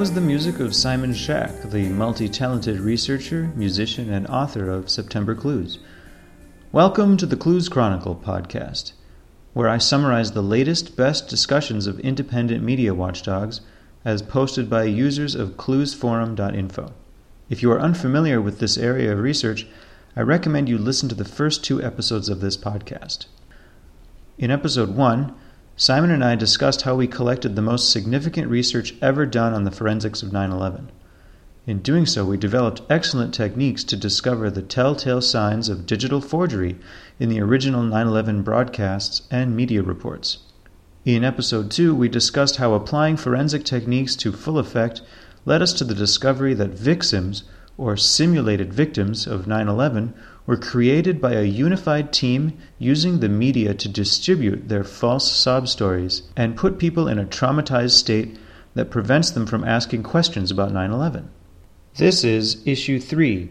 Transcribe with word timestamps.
Was 0.00 0.14
the 0.14 0.20
music 0.22 0.60
of 0.60 0.74
Simon 0.74 1.12
Shack, 1.12 1.60
the 1.62 1.90
multi 1.90 2.26
talented 2.26 2.80
researcher, 2.80 3.52
musician, 3.54 4.10
and 4.10 4.26
author 4.28 4.70
of 4.70 4.88
September 4.88 5.34
Clues. 5.34 5.78
Welcome 6.72 7.18
to 7.18 7.26
the 7.26 7.36
Clues 7.36 7.68
Chronicle 7.68 8.16
podcast, 8.16 8.92
where 9.52 9.68
I 9.68 9.76
summarize 9.76 10.32
the 10.32 10.40
latest, 10.40 10.96
best 10.96 11.28
discussions 11.28 11.86
of 11.86 12.00
independent 12.00 12.64
media 12.64 12.94
watchdogs 12.94 13.60
as 14.02 14.22
posted 14.22 14.70
by 14.70 14.84
users 14.84 15.34
of 15.34 15.58
cluesforum.info. 15.58 16.94
If 17.50 17.62
you 17.62 17.70
are 17.70 17.78
unfamiliar 17.78 18.40
with 18.40 18.58
this 18.58 18.78
area 18.78 19.12
of 19.12 19.18
research, 19.18 19.66
I 20.16 20.22
recommend 20.22 20.70
you 20.70 20.78
listen 20.78 21.10
to 21.10 21.14
the 21.14 21.26
first 21.26 21.62
two 21.62 21.82
episodes 21.82 22.30
of 22.30 22.40
this 22.40 22.56
podcast. 22.56 23.26
In 24.38 24.50
episode 24.50 24.96
1, 24.96 25.34
Simon 25.80 26.10
and 26.10 26.22
I 26.22 26.34
discussed 26.34 26.82
how 26.82 26.94
we 26.94 27.06
collected 27.06 27.56
the 27.56 27.62
most 27.62 27.88
significant 27.88 28.48
research 28.48 28.94
ever 29.00 29.24
done 29.24 29.54
on 29.54 29.64
the 29.64 29.70
forensics 29.70 30.22
of 30.22 30.30
9 30.30 30.52
11. 30.52 30.92
In 31.66 31.78
doing 31.78 32.04
so, 32.04 32.22
we 32.22 32.36
developed 32.36 32.82
excellent 32.90 33.32
techniques 33.32 33.82
to 33.84 33.96
discover 33.96 34.50
the 34.50 34.60
telltale 34.60 35.22
signs 35.22 35.70
of 35.70 35.86
digital 35.86 36.20
forgery 36.20 36.76
in 37.18 37.30
the 37.30 37.40
original 37.40 37.82
9 37.82 38.06
11 38.06 38.42
broadcasts 38.42 39.22
and 39.30 39.56
media 39.56 39.82
reports. 39.82 40.40
In 41.06 41.24
episode 41.24 41.70
2, 41.70 41.94
we 41.94 42.10
discussed 42.10 42.56
how 42.56 42.74
applying 42.74 43.16
forensic 43.16 43.64
techniques 43.64 44.14
to 44.16 44.32
full 44.32 44.58
effect 44.58 45.00
led 45.46 45.62
us 45.62 45.72
to 45.72 45.84
the 45.84 45.94
discovery 45.94 46.52
that 46.52 46.78
victims, 46.78 47.44
or 47.78 47.96
simulated 47.96 48.70
victims, 48.74 49.26
of 49.26 49.46
9 49.46 49.66
11 49.66 50.12
were 50.50 50.56
created 50.56 51.20
by 51.20 51.34
a 51.34 51.44
unified 51.44 52.12
team 52.12 52.58
using 52.76 53.20
the 53.20 53.28
media 53.28 53.72
to 53.72 53.88
distribute 53.88 54.68
their 54.68 54.82
false 54.82 55.30
sob 55.30 55.68
stories 55.68 56.22
and 56.36 56.56
put 56.56 56.76
people 56.76 57.06
in 57.06 57.20
a 57.20 57.24
traumatized 57.24 57.92
state 57.92 58.36
that 58.74 58.90
prevents 58.90 59.30
them 59.30 59.46
from 59.46 59.62
asking 59.62 60.02
questions 60.02 60.50
about 60.50 60.72
9 60.72 60.90
11. 60.90 61.30
This 61.94 62.24
is 62.24 62.66
Issue 62.66 62.98
3 62.98 63.48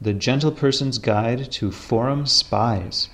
The 0.00 0.12
Gentle 0.12 0.50
Person's 0.50 0.98
Guide 0.98 1.52
to 1.52 1.70
Forum 1.70 2.26
Spies. 2.26 3.08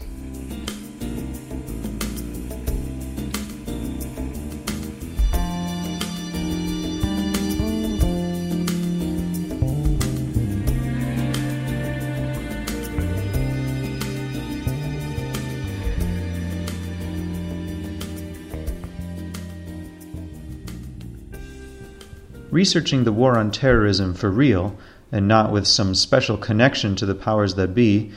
Researching 22.57 23.05
the 23.05 23.13
war 23.13 23.37
on 23.37 23.51
terrorism 23.51 24.15
for 24.15 24.31
real, 24.31 24.75
and 25.13 25.29
not 25.29 25.53
with 25.53 25.67
some 25.67 25.95
special 25.95 26.39
connection 26.39 26.97
to 26.97 27.05
the 27.05 27.15
powers 27.15 27.55
that 27.55 27.75
be, 27.75 28.11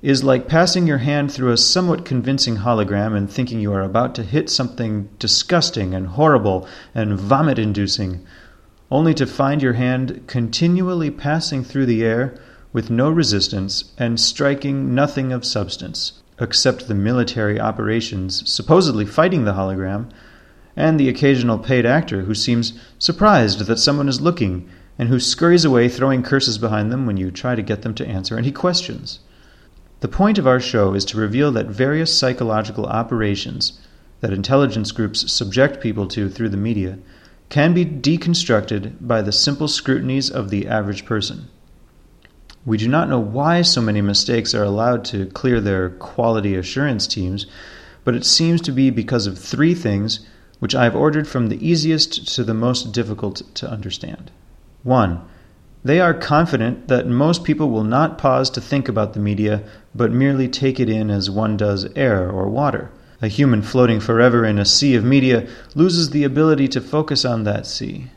is 0.00 0.22
like 0.22 0.46
passing 0.46 0.86
your 0.86 0.98
hand 0.98 1.32
through 1.32 1.50
a 1.50 1.56
somewhat 1.56 2.04
convincing 2.04 2.58
hologram 2.58 3.16
and 3.16 3.28
thinking 3.28 3.58
you 3.58 3.72
are 3.72 3.82
about 3.82 4.14
to 4.14 4.22
hit 4.22 4.48
something 4.48 5.08
disgusting 5.18 5.94
and 5.94 6.06
horrible 6.06 6.64
and 6.94 7.18
vomit 7.18 7.58
inducing, 7.58 8.24
only 8.88 9.12
to 9.12 9.26
find 9.26 9.60
your 9.60 9.72
hand 9.72 10.22
continually 10.28 11.10
passing 11.10 11.64
through 11.64 11.86
the 11.86 12.04
air 12.04 12.38
with 12.72 12.88
no 12.88 13.10
resistance 13.10 13.92
and 13.98 14.20
striking 14.20 14.94
nothing 14.94 15.32
of 15.32 15.44
substance, 15.44 16.22
except 16.38 16.86
the 16.86 16.94
military 16.94 17.58
operations 17.58 18.48
supposedly 18.48 19.04
fighting 19.04 19.44
the 19.44 19.54
hologram 19.54 20.08
and 20.76 20.98
the 20.98 21.08
occasional 21.08 21.58
paid 21.58 21.84
actor 21.84 22.22
who 22.22 22.34
seems 22.34 22.72
surprised 22.98 23.60
that 23.66 23.78
someone 23.78 24.08
is 24.08 24.20
looking 24.20 24.68
and 24.98 25.08
who 25.08 25.18
scurries 25.18 25.64
away 25.64 25.88
throwing 25.88 26.22
curses 26.22 26.58
behind 26.58 26.90
them 26.90 27.06
when 27.06 27.16
you 27.16 27.30
try 27.30 27.54
to 27.54 27.62
get 27.62 27.82
them 27.82 27.94
to 27.94 28.06
answer 28.06 28.38
any 28.38 28.52
questions. 28.52 29.20
The 30.00 30.08
point 30.08 30.38
of 30.38 30.46
our 30.46 30.60
show 30.60 30.94
is 30.94 31.04
to 31.06 31.18
reveal 31.18 31.52
that 31.52 31.66
various 31.66 32.16
psychological 32.16 32.86
operations 32.86 33.80
that 34.20 34.32
intelligence 34.32 34.92
groups 34.92 35.30
subject 35.32 35.80
people 35.80 36.06
to 36.08 36.28
through 36.28 36.48
the 36.48 36.56
media 36.56 36.98
can 37.48 37.74
be 37.74 37.84
deconstructed 37.84 38.94
by 39.00 39.20
the 39.20 39.32
simple 39.32 39.68
scrutinies 39.68 40.30
of 40.30 40.48
the 40.48 40.66
average 40.66 41.04
person. 41.04 41.48
We 42.64 42.78
do 42.78 42.88
not 42.88 43.08
know 43.08 43.18
why 43.18 43.62
so 43.62 43.80
many 43.80 44.00
mistakes 44.00 44.54
are 44.54 44.62
allowed 44.62 45.04
to 45.06 45.26
clear 45.26 45.60
their 45.60 45.90
quality 45.90 46.54
assurance 46.54 47.06
teams, 47.06 47.46
but 48.04 48.14
it 48.14 48.24
seems 48.24 48.60
to 48.62 48.72
be 48.72 48.90
because 48.90 49.26
of 49.26 49.38
three 49.38 49.74
things 49.74 50.26
which 50.62 50.76
I 50.76 50.84
have 50.84 50.94
ordered 50.94 51.26
from 51.26 51.48
the 51.48 51.58
easiest 51.68 52.32
to 52.36 52.44
the 52.44 52.54
most 52.54 52.92
difficult 52.92 53.42
to 53.56 53.68
understand. 53.68 54.30
1. 54.84 55.20
They 55.82 55.98
are 55.98 56.14
confident 56.14 56.86
that 56.86 57.08
most 57.08 57.42
people 57.42 57.68
will 57.68 57.82
not 57.82 58.16
pause 58.16 58.48
to 58.50 58.60
think 58.60 58.88
about 58.88 59.12
the 59.12 59.18
media, 59.18 59.64
but 59.92 60.12
merely 60.12 60.46
take 60.46 60.78
it 60.78 60.88
in 60.88 61.10
as 61.10 61.28
one 61.28 61.56
does 61.56 61.88
air 61.96 62.30
or 62.30 62.48
water. 62.48 62.92
A 63.20 63.26
human 63.26 63.60
floating 63.60 63.98
forever 63.98 64.44
in 64.44 64.56
a 64.56 64.64
sea 64.64 64.94
of 64.94 65.02
media 65.02 65.48
loses 65.74 66.10
the 66.10 66.22
ability 66.22 66.68
to 66.68 66.80
focus 66.80 67.24
on 67.24 67.42
that 67.42 67.66
sea. 67.66 68.12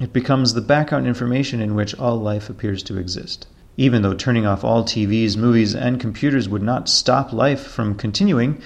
It 0.00 0.12
becomes 0.12 0.54
the 0.54 0.60
background 0.60 1.08
information 1.08 1.60
in 1.60 1.74
which 1.74 1.98
all 1.98 2.20
life 2.20 2.48
appears 2.48 2.84
to 2.84 2.96
exist. 2.96 3.48
Even 3.76 4.02
though 4.02 4.14
turning 4.14 4.46
off 4.46 4.62
all 4.62 4.84
TVs, 4.84 5.36
movies, 5.36 5.74
and 5.74 5.98
computers 5.98 6.48
would 6.48 6.62
not 6.62 6.88
stop 6.88 7.32
life 7.32 7.66
from 7.66 7.96
continuing, 7.96 8.62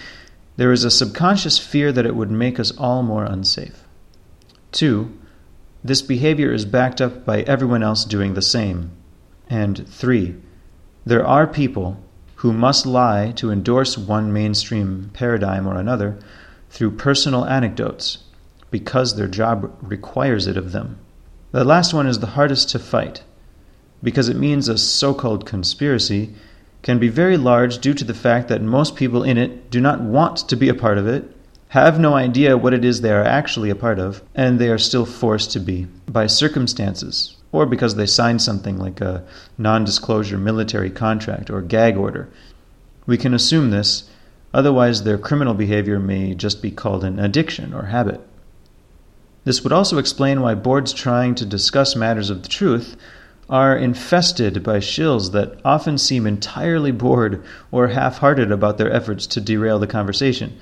there 0.62 0.70
is 0.70 0.84
a 0.84 0.92
subconscious 0.92 1.58
fear 1.58 1.90
that 1.90 2.06
it 2.06 2.14
would 2.14 2.30
make 2.30 2.60
us 2.60 2.70
all 2.78 3.02
more 3.02 3.24
unsafe. 3.24 3.82
2. 4.70 5.12
This 5.82 6.02
behavior 6.02 6.52
is 6.52 6.64
backed 6.64 7.00
up 7.00 7.24
by 7.24 7.40
everyone 7.40 7.82
else 7.82 8.04
doing 8.04 8.34
the 8.34 8.42
same. 8.42 8.92
And 9.50 9.88
3. 9.88 10.36
There 11.04 11.26
are 11.26 11.48
people 11.48 12.00
who 12.36 12.52
must 12.52 12.86
lie 12.86 13.32
to 13.32 13.50
endorse 13.50 13.98
one 13.98 14.32
mainstream 14.32 15.10
paradigm 15.12 15.66
or 15.66 15.80
another 15.80 16.20
through 16.70 16.92
personal 16.92 17.44
anecdotes 17.44 18.18
because 18.70 19.16
their 19.16 19.26
job 19.26 19.76
requires 19.82 20.46
it 20.46 20.56
of 20.56 20.70
them. 20.70 20.96
The 21.50 21.64
last 21.64 21.92
one 21.92 22.06
is 22.06 22.20
the 22.20 22.36
hardest 22.38 22.70
to 22.70 22.78
fight 22.78 23.24
because 24.00 24.28
it 24.28 24.36
means 24.36 24.68
a 24.68 24.78
so 24.78 25.12
called 25.12 25.44
conspiracy 25.44 26.36
can 26.82 26.98
be 26.98 27.09
very 27.09 27.37
large 27.37 27.78
due 27.78 27.94
to 27.94 28.04
the 28.04 28.15
fact 28.15 28.48
that 28.48 28.60
most 28.60 28.97
people 28.97 29.22
in 29.22 29.38
it 29.38 29.70
do 29.70 29.81
not 29.81 30.00
want 30.00 30.37
to 30.48 30.56
be 30.56 30.69
a 30.69 30.75
part 30.75 30.98
of 30.98 31.06
it, 31.06 31.25
have 31.69 31.98
no 31.98 32.15
idea 32.15 32.59
what 32.59 32.75
it 32.75 32.84
is 32.84 33.00
they 33.00 33.12
are 33.12 33.25
actually 33.25 33.70
a 33.70 33.75
part 33.75 33.98
of, 33.98 34.22
and 34.34 34.59
they 34.59 34.69
are 34.69 34.78
still 34.78 35.06
forced 35.06 35.53
to 35.53 35.60
be 35.60 35.87
by 36.06 36.26
circumstances 36.26 37.37
or 37.53 37.66
because 37.66 37.94
they 37.94 38.06
signed 38.06 38.42
something 38.42 38.78
like 38.78 39.00
a 39.00 39.22
non 39.59 39.84
disclosure 39.84 40.38
military 40.38 40.91
contract 40.91 41.51
or 41.51 41.60
gag 41.60 41.97
order. 41.97 42.28
We 43.06 43.18
can 43.18 43.34
assume 43.34 43.71
this, 43.71 44.04
otherwise, 44.54 45.04
their 45.04 45.18
criminal 45.18 45.54
behavior 45.54 45.98
may 45.98 46.34
just 46.34 46.62
be 46.62 46.71
called 46.71 47.04
an 47.04 47.18
addiction 47.18 47.74
or 47.74 47.84
habit. 47.84 48.21
This 49.45 49.62
would 49.62 49.72
also 49.72 49.98
explain 49.98 50.41
why 50.41 50.54
boards 50.54 50.92
trying 50.92 51.34
to 51.36 51.47
discuss 51.47 51.97
matters 51.97 52.30
of 52.30 52.42
the 52.42 52.48
truth 52.48 52.97
are 53.48 53.77
infested 53.77 54.62
by 54.62 54.78
shills 54.78 55.33
that 55.33 55.60
often 55.65 55.98
seem 55.98 56.27
entirely 56.27 56.92
bored 56.92 57.42
or 57.71 57.89
half 57.89 58.18
hearted 58.18 58.50
about 58.50 58.78
their 58.78 58.92
efforts 58.92 59.27
to 59.27 59.41
derail 59.41 59.78
the 59.78 59.86
conversation. 59.86 60.56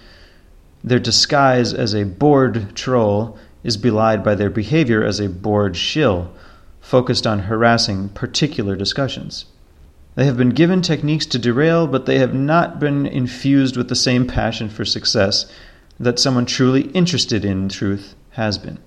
Their 0.83 0.99
disguise 0.99 1.75
as 1.75 1.95
a 1.95 2.05
bored 2.05 2.75
troll 2.75 3.39
is 3.63 3.77
belied 3.77 4.25
by 4.25 4.35
their 4.35 4.51
behavior 4.51 5.05
as 5.05 5.21
a 5.21 5.29
bored 5.29 5.77
shill, 5.77 6.33
focused 6.81 7.27
on 7.27 7.41
harassing 7.41 8.09
particular 8.09 8.75
discussions. 8.75 9.45
They 10.15 10.25
have 10.25 10.37
been 10.37 10.51
given 10.51 10.83
techniques 10.83 11.27
to 11.27 11.39
derail, 11.39 11.87
but 11.87 12.07
they 12.07 12.19
have 12.19 12.35
not 12.35 12.81
been 12.81 13.07
infused 13.07 13.77
with 13.77 13.89
the 13.89 13.95
same 13.95 14.27
passion 14.27 14.69
for 14.69 14.85
success 14.85 15.51
that 16.01 16.19
someone 16.19 16.47
truly 16.47 16.83
interested 16.93 17.45
in 17.45 17.69
truth 17.69 18.15
has 18.31 18.59
been. 18.59 18.79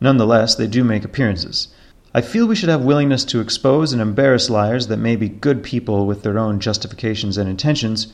Nonetheless, 0.00 0.54
they 0.54 0.66
do 0.66 0.82
make 0.82 1.04
appearances. 1.04 1.68
I 2.16 2.20
feel 2.20 2.46
we 2.46 2.54
should 2.54 2.68
have 2.68 2.84
willingness 2.84 3.24
to 3.24 3.40
expose 3.40 3.92
and 3.92 4.00
embarrass 4.00 4.48
liars 4.48 4.86
that 4.86 4.98
may 4.98 5.16
be 5.16 5.28
good 5.28 5.64
people 5.64 6.06
with 6.06 6.22
their 6.22 6.38
own 6.38 6.60
justifications 6.60 7.36
and 7.36 7.50
intentions, 7.50 8.12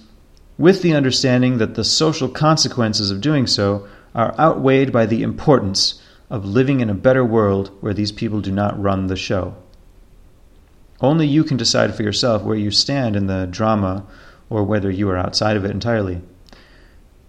with 0.56 0.81
the 0.81 0.94
understanding 0.94 1.58
that 1.58 1.75
the 1.75 1.85
social 1.85 2.31
consequences 2.31 3.11
of 3.11 3.20
doing 3.20 3.47
so 3.47 3.87
are 4.14 4.35
outweighed 4.38 4.91
by 4.91 5.05
the 5.05 5.23
importance 5.23 6.00
of 6.31 6.47
living 6.47 6.81
in 6.81 6.88
a 6.88 6.94
better 6.94 7.23
world 7.23 7.70
where 7.82 7.93
these 7.93 8.11
people 8.11 8.41
do 8.41 8.50
not 8.50 8.81
run 8.81 9.08
the 9.08 9.17
show. 9.17 9.55
Only 11.03 11.26
you 11.26 11.44
can 11.44 11.58
decide 11.58 11.94
for 11.94 12.03
yourself 12.03 12.43
where 12.43 12.56
you 12.56 12.70
stand 12.70 13.17
in 13.17 13.26
the 13.26 13.46
drama 13.50 14.06
or 14.49 14.64
whether 14.64 14.91
you 14.91 15.11
are 15.11 15.19
outside 15.19 15.58
of 15.58 15.64
it 15.67 15.73
entirely. 15.73 16.23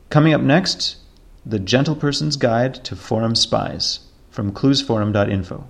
Coming 0.09 0.33
up 0.33 0.41
next, 0.41 0.95
The 1.45 1.59
Gentle 1.59 1.95
Person's 1.95 2.38
Guide 2.38 2.75
to 2.85 2.95
Forum 2.95 3.35
Spies 3.35 4.00
from 4.29 4.53
cluesforum.info. 4.53 5.67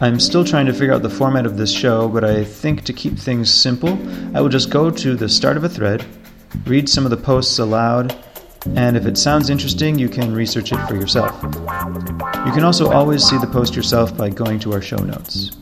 I'm 0.00 0.20
still 0.20 0.44
trying 0.44 0.66
to 0.66 0.72
figure 0.72 0.94
out 0.94 1.02
the 1.02 1.10
format 1.10 1.44
of 1.44 1.56
this 1.56 1.72
show, 1.72 2.08
but 2.08 2.22
I 2.22 2.44
think 2.44 2.84
to 2.84 2.92
keep 2.92 3.18
things 3.18 3.52
simple, 3.52 3.98
I 4.32 4.40
will 4.40 4.48
just 4.48 4.70
go 4.70 4.90
to 4.90 5.16
the 5.16 5.28
start 5.28 5.56
of 5.56 5.64
a 5.64 5.68
thread, 5.68 6.04
read 6.66 6.88
some 6.88 7.04
of 7.04 7.10
the 7.10 7.16
posts 7.16 7.58
aloud, 7.58 8.16
And 8.76 8.96
if 8.96 9.06
it 9.06 9.16
sounds 9.16 9.50
interesting, 9.50 9.98
you 9.98 10.08
can 10.08 10.34
research 10.34 10.72
it 10.72 10.78
for 10.86 10.94
yourself. 10.94 11.40
You 11.42 12.52
can 12.52 12.64
also 12.64 12.90
always 12.90 13.24
see 13.24 13.38
the 13.38 13.46
post 13.46 13.74
yourself 13.74 14.16
by 14.16 14.30
going 14.30 14.58
to 14.60 14.72
our 14.72 14.82
show 14.82 14.98
notes. 14.98 15.56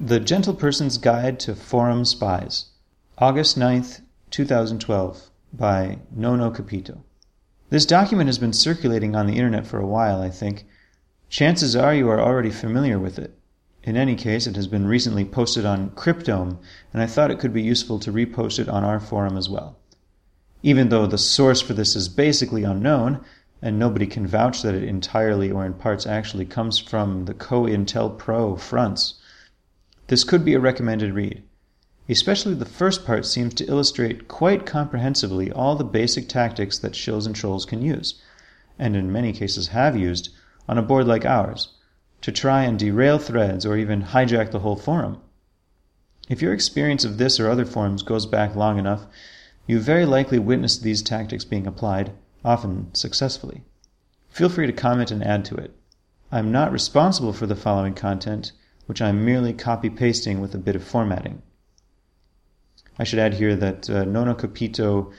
The 0.00 0.20
Gentle 0.20 0.54
Person's 0.54 0.96
Guide 0.96 1.38
to 1.40 1.54
Forum 1.54 2.04
Spies, 2.04 2.66
August 3.18 3.58
9th, 3.58 4.00
2012, 4.30 5.30
by 5.52 5.98
nonhocapito. 6.16 7.02
This 7.70 7.84
document 7.84 8.28
has 8.28 8.38
been 8.38 8.54
circulating 8.54 9.14
on 9.14 9.26
the 9.26 9.36
internet 9.36 9.66
for 9.66 9.78
a 9.78 9.86
while, 9.86 10.22
I 10.22 10.30
think. 10.30 10.64
Chances 11.28 11.76
are 11.76 11.94
you 11.94 12.08
are 12.08 12.20
already 12.20 12.50
familiar 12.50 12.98
with 12.98 13.18
it. 13.18 13.38
In 13.82 13.94
any 13.94 14.14
case, 14.14 14.46
it 14.46 14.56
has 14.56 14.66
been 14.66 14.86
recently 14.86 15.24
posted 15.24 15.66
on 15.66 15.90
Cryptome, 15.90 16.58
and 16.92 17.02
I 17.02 17.06
thought 17.06 17.30
it 17.30 17.38
could 17.38 17.52
be 17.52 17.62
useful 17.62 17.98
to 17.98 18.12
repost 18.12 18.58
it 18.58 18.70
on 18.70 18.84
our 18.84 18.98
forum 18.98 19.36
as 19.36 19.50
well. 19.50 19.76
Even 20.62 20.88
though 20.88 21.06
the 21.06 21.18
source 21.18 21.60
for 21.60 21.74
this 21.74 21.94
is 21.94 22.08
basically 22.08 22.64
unknown, 22.64 23.22
and 23.60 23.78
nobody 23.78 24.06
can 24.06 24.26
vouch 24.26 24.62
that 24.62 24.74
it 24.74 24.84
entirely 24.84 25.50
or 25.50 25.66
in 25.66 25.74
parts 25.74 26.06
actually 26.06 26.46
comes 26.46 26.78
from 26.78 27.26
the 27.26 27.34
COINTELPRO 27.34 28.58
fronts, 28.58 29.14
this 30.06 30.24
could 30.24 30.44
be 30.44 30.54
a 30.54 30.60
recommended 30.60 31.12
read. 31.12 31.42
Especially 32.10 32.54
the 32.54 32.64
first 32.64 33.04
part 33.04 33.26
seems 33.26 33.52
to 33.52 33.66
illustrate 33.66 34.28
quite 34.28 34.64
comprehensively 34.64 35.52
all 35.52 35.76
the 35.76 35.84
basic 35.84 36.26
tactics 36.26 36.78
that 36.78 36.94
shills 36.94 37.26
and 37.26 37.36
trolls 37.36 37.66
can 37.66 37.82
use, 37.82 38.14
and 38.78 38.96
in 38.96 39.12
many 39.12 39.30
cases 39.30 39.68
have 39.68 39.94
used, 39.94 40.30
on 40.66 40.78
a 40.78 40.82
board 40.82 41.06
like 41.06 41.26
ours, 41.26 41.74
to 42.22 42.32
try 42.32 42.62
and 42.64 42.78
derail 42.78 43.18
threads 43.18 43.66
or 43.66 43.76
even 43.76 44.02
hijack 44.02 44.52
the 44.52 44.60
whole 44.60 44.74
forum. 44.74 45.20
If 46.30 46.40
your 46.40 46.54
experience 46.54 47.04
of 47.04 47.18
this 47.18 47.38
or 47.38 47.50
other 47.50 47.66
forums 47.66 48.02
goes 48.02 48.24
back 48.24 48.56
long 48.56 48.78
enough, 48.78 49.06
you 49.66 49.78
very 49.78 50.06
likely 50.06 50.38
witnessed 50.38 50.82
these 50.82 51.02
tactics 51.02 51.44
being 51.44 51.66
applied, 51.66 52.12
often 52.42 52.94
successfully. 52.94 53.64
Feel 54.30 54.48
free 54.48 54.66
to 54.66 54.72
comment 54.72 55.10
and 55.10 55.22
add 55.22 55.44
to 55.44 55.56
it. 55.56 55.76
I'm 56.32 56.50
not 56.50 56.72
responsible 56.72 57.34
for 57.34 57.46
the 57.46 57.54
following 57.54 57.92
content, 57.92 58.52
which 58.86 59.02
I'm 59.02 59.26
merely 59.26 59.52
copy 59.52 59.90
pasting 59.90 60.40
with 60.40 60.54
a 60.54 60.58
bit 60.58 60.74
of 60.74 60.82
formatting. 60.82 61.42
I 62.98 63.04
should 63.04 63.18
add 63.18 63.34
here 63.34 63.54
that 63.54 63.88
uh, 63.88 64.04
nonhocapito 64.04 65.12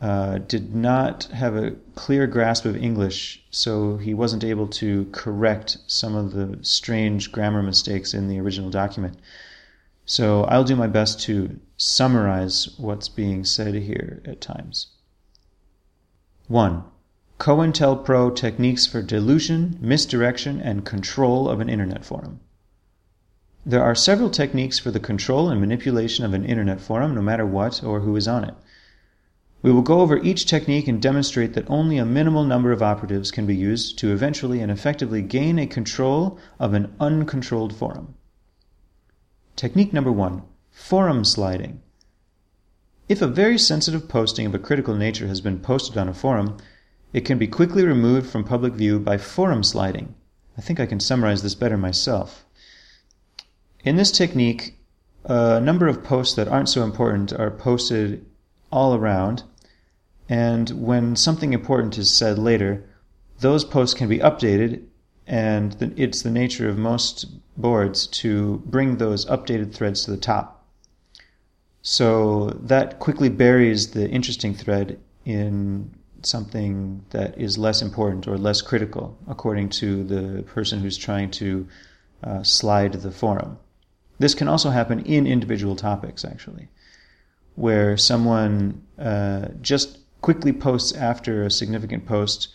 uh, 0.00 0.38
did 0.38 0.74
not 0.74 1.24
have 1.26 1.54
a 1.54 1.76
clear 1.94 2.26
grasp 2.26 2.64
of 2.64 2.76
English, 2.76 3.44
so 3.50 3.96
he 3.98 4.12
wasn't 4.12 4.42
able 4.42 4.66
to 4.66 5.06
correct 5.12 5.78
some 5.86 6.16
of 6.16 6.32
the 6.32 6.58
strange 6.62 7.30
grammar 7.30 7.62
mistakes 7.62 8.12
in 8.12 8.26
the 8.26 8.40
original 8.40 8.70
document. 8.70 9.16
So 10.04 10.42
I'll 10.44 10.64
do 10.64 10.74
my 10.74 10.88
best 10.88 11.20
to 11.22 11.60
summarize 11.76 12.76
what's 12.78 13.08
being 13.08 13.44
said 13.44 13.74
here 13.74 14.20
at 14.24 14.40
times. 14.40 14.88
1. 16.48 16.82
COINTELPRO 17.38 18.34
techniques 18.34 18.86
for 18.86 19.00
dilution, 19.02 19.78
misdirection, 19.80 20.60
and 20.60 20.84
control 20.84 21.48
of 21.48 21.60
an 21.60 21.68
internet 21.68 22.04
forum. 22.04 22.40
There 23.64 23.82
are 23.82 23.94
several 23.94 24.28
techniques 24.28 24.80
for 24.80 24.90
the 24.90 24.98
control 24.98 25.48
and 25.48 25.60
manipulation 25.60 26.24
of 26.24 26.34
an 26.34 26.44
internet 26.44 26.80
forum, 26.80 27.14
no 27.14 27.22
matter 27.22 27.46
what 27.46 27.84
or 27.84 28.00
who 28.00 28.16
is 28.16 28.26
on 28.26 28.42
it. 28.42 28.54
We 29.62 29.70
will 29.70 29.82
go 29.82 30.00
over 30.00 30.18
each 30.18 30.46
technique 30.46 30.88
and 30.88 31.00
demonstrate 31.00 31.54
that 31.54 31.70
only 31.70 31.96
a 31.96 32.04
minimal 32.04 32.42
number 32.42 32.72
of 32.72 32.82
operatives 32.82 33.30
can 33.30 33.46
be 33.46 33.54
used 33.54 33.96
to 34.00 34.12
eventually 34.12 34.60
and 34.60 34.72
effectively 34.72 35.22
gain 35.22 35.60
a 35.60 35.68
control 35.68 36.40
of 36.58 36.74
an 36.74 36.92
uncontrolled 36.98 37.72
forum. 37.72 38.16
Technique 39.54 39.92
number 39.92 40.10
one 40.10 40.42
forum 40.72 41.24
sliding. 41.24 41.80
If 43.08 43.22
a 43.22 43.28
very 43.28 43.58
sensitive 43.58 44.08
posting 44.08 44.46
of 44.46 44.54
a 44.56 44.58
critical 44.58 44.96
nature 44.96 45.28
has 45.28 45.40
been 45.40 45.60
posted 45.60 45.96
on 45.96 46.08
a 46.08 46.14
forum, 46.14 46.56
it 47.12 47.24
can 47.24 47.38
be 47.38 47.46
quickly 47.46 47.86
removed 47.86 48.28
from 48.28 48.42
public 48.42 48.72
view 48.72 48.98
by 48.98 49.18
forum 49.18 49.62
sliding. 49.62 50.16
I 50.58 50.62
think 50.62 50.80
I 50.80 50.86
can 50.86 50.98
summarize 50.98 51.44
this 51.44 51.54
better 51.54 51.76
myself. 51.76 52.44
In 53.84 53.96
this 53.96 54.12
technique, 54.12 54.78
a 55.24 55.60
number 55.60 55.88
of 55.88 56.04
posts 56.04 56.36
that 56.36 56.46
aren't 56.46 56.68
so 56.68 56.84
important 56.84 57.32
are 57.32 57.50
posted 57.50 58.24
all 58.70 58.94
around, 58.94 59.42
and 60.28 60.70
when 60.70 61.16
something 61.16 61.52
important 61.52 61.98
is 61.98 62.08
said 62.08 62.38
later, 62.38 62.84
those 63.40 63.64
posts 63.64 63.94
can 63.94 64.08
be 64.08 64.20
updated, 64.20 64.84
and 65.26 65.92
it's 65.96 66.22
the 66.22 66.30
nature 66.30 66.68
of 66.68 66.78
most 66.78 67.26
boards 67.56 68.06
to 68.06 68.62
bring 68.66 68.98
those 68.98 69.26
updated 69.26 69.74
threads 69.74 70.04
to 70.04 70.12
the 70.12 70.16
top. 70.16 70.64
So 71.82 72.50
that 72.62 73.00
quickly 73.00 73.28
buries 73.28 73.90
the 73.90 74.08
interesting 74.08 74.54
thread 74.54 75.00
in 75.24 75.90
something 76.22 77.04
that 77.10 77.36
is 77.36 77.58
less 77.58 77.82
important 77.82 78.28
or 78.28 78.38
less 78.38 78.62
critical, 78.62 79.18
according 79.26 79.70
to 79.70 80.04
the 80.04 80.44
person 80.44 80.78
who's 80.78 80.96
trying 80.96 81.32
to 81.32 81.66
uh, 82.22 82.44
slide 82.44 82.92
the 82.92 83.10
forum. 83.10 83.58
This 84.22 84.36
can 84.36 84.46
also 84.46 84.70
happen 84.70 85.00
in 85.00 85.26
individual 85.26 85.74
topics, 85.74 86.24
actually, 86.24 86.68
where 87.56 87.96
someone 87.96 88.80
uh, 88.96 89.48
just 89.60 89.98
quickly 90.20 90.52
posts 90.52 90.92
after 90.92 91.42
a 91.42 91.50
significant 91.50 92.06
post 92.06 92.46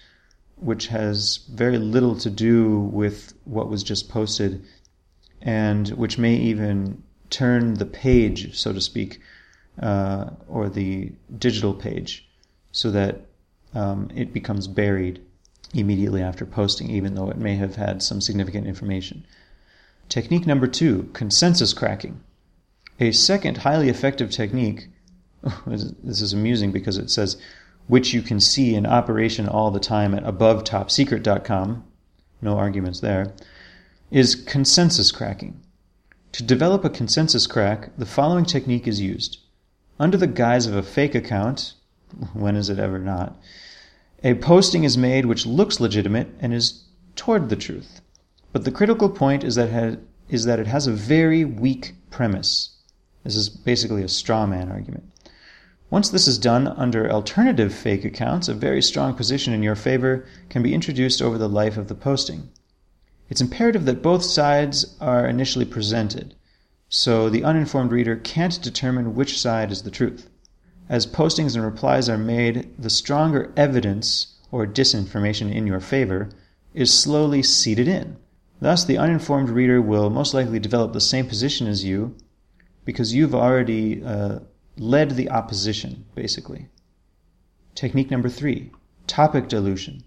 which 0.55 0.87
has 0.87 1.41
very 1.51 1.77
little 1.77 2.15
to 2.19 2.29
do 2.29 2.79
with 2.79 3.33
what 3.43 3.67
was 3.67 3.83
just 3.83 4.07
posted 4.07 4.63
and 5.41 5.89
which 5.89 6.17
may 6.17 6.35
even 6.35 7.03
turn 7.29 7.73
the 7.73 7.85
page, 7.85 8.57
so 8.57 8.71
to 8.71 8.79
speak, 8.79 9.19
uh, 9.81 10.29
or 10.47 10.69
the 10.69 11.11
digital 11.37 11.73
page, 11.73 12.29
so 12.71 12.91
that 12.91 13.25
um, 13.73 14.09
it 14.15 14.31
becomes 14.31 14.69
buried 14.69 15.19
immediately 15.73 16.21
after 16.21 16.45
posting, 16.45 16.89
even 16.89 17.15
though 17.15 17.29
it 17.29 17.37
may 17.37 17.55
have 17.55 17.75
had 17.75 18.01
some 18.01 18.21
significant 18.21 18.65
information. 18.65 19.25
Technique 20.09 20.47
number 20.47 20.67
two 20.67 21.09
consensus 21.13 21.73
cracking. 21.73 22.21
A 22.99 23.11
second 23.11 23.57
highly 23.57 23.89
effective 23.89 24.31
technique, 24.31 24.87
this 25.67 26.21
is 26.21 26.33
amusing 26.33 26.71
because 26.71 26.97
it 26.97 27.09
says, 27.09 27.37
which 27.87 28.13
you 28.13 28.21
can 28.21 28.39
see 28.39 28.75
in 28.75 28.85
operation 28.85 29.47
all 29.47 29.71
the 29.71 29.79
time 29.79 30.13
at 30.13 30.23
abovetopsecret.com, 30.23 31.83
no 32.41 32.57
arguments 32.57 33.01
there, 33.01 33.33
is 34.09 34.35
consensus 34.35 35.11
cracking. 35.11 35.59
To 36.33 36.43
develop 36.43 36.85
a 36.85 36.89
consensus 36.89 37.47
crack, 37.47 37.89
the 37.97 38.05
following 38.05 38.45
technique 38.45 38.87
is 38.87 39.01
used. 39.01 39.39
Under 39.99 40.17
the 40.17 40.27
guise 40.27 40.67
of 40.67 40.75
a 40.75 40.83
fake 40.83 41.15
account, 41.15 41.73
when 42.33 42.55
is 42.55 42.69
it 42.69 42.79
ever 42.79 42.99
not, 42.99 43.37
a 44.23 44.35
posting 44.35 44.83
is 44.83 44.97
made 44.97 45.25
which 45.25 45.45
looks 45.45 45.79
legitimate 45.79 46.29
and 46.39 46.53
is 46.53 46.85
toward 47.15 47.49
the 47.49 47.55
truth. 47.55 48.01
But 48.53 48.63
the 48.63 48.71
critical 48.71 49.09
point 49.09 49.43
is 49.43 49.55
that, 49.55 49.99
is 50.29 50.45
that 50.45 50.59
it 50.59 50.67
has 50.67 50.87
a 50.87 50.91
very 50.91 51.45
weak 51.45 51.95
premise. 52.09 52.77
This 53.23 53.35
is 53.35 53.49
basically 53.49 54.03
a 54.03 54.07
straw 54.07 54.45
man 54.45 54.71
argument. 54.71 55.03
Once 55.89 56.09
this 56.09 56.27
is 56.27 56.37
done 56.37 56.67
under 56.67 57.09
alternative 57.11 57.73
fake 57.73 58.03
accounts, 58.03 58.47
a 58.47 58.53
very 58.53 58.81
strong 58.81 59.13
position 59.13 59.53
in 59.53 59.63
your 59.63 59.75
favor 59.75 60.25
can 60.49 60.63
be 60.63 60.73
introduced 60.73 61.21
over 61.21 61.37
the 61.37 61.47
life 61.47 61.77
of 61.77 61.87
the 61.87 61.95
posting. 61.95 62.49
It's 63.29 63.41
imperative 63.41 63.85
that 63.85 64.01
both 64.01 64.23
sides 64.23 64.95
are 64.99 65.27
initially 65.27 65.65
presented, 65.65 66.33
so 66.89 67.29
the 67.29 67.43
uninformed 67.43 67.91
reader 67.91 68.15
can't 68.15 68.61
determine 68.61 69.15
which 69.15 69.39
side 69.39 69.71
is 69.71 69.83
the 69.83 69.91
truth. 69.91 70.29
As 70.89 71.05
postings 71.05 71.55
and 71.55 71.63
replies 71.63 72.07
are 72.07 72.17
made, 72.17 72.73
the 72.79 72.89
stronger 72.89 73.51
evidence 73.57 74.35
or 74.51 74.65
disinformation 74.65 75.53
in 75.53 75.67
your 75.67 75.81
favor 75.81 76.29
is 76.73 76.93
slowly 76.93 77.43
seeded 77.43 77.87
in. 77.87 78.17
Thus, 78.59 78.85
the 78.85 78.97
uninformed 78.97 79.49
reader 79.49 79.81
will 79.81 80.09
most 80.09 80.33
likely 80.33 80.59
develop 80.59 80.93
the 80.93 81.01
same 81.01 81.27
position 81.27 81.67
as 81.67 81.83
you 81.83 82.15
because 82.85 83.13
you've 83.13 83.35
already 83.35 84.03
uh, 84.03 84.39
led 84.77 85.11
the 85.11 85.29
opposition, 85.29 86.05
basically. 86.15 86.67
Technique 87.75 88.09
number 88.09 88.29
three 88.29 88.71
topic 89.05 89.47
dilution. 89.47 90.03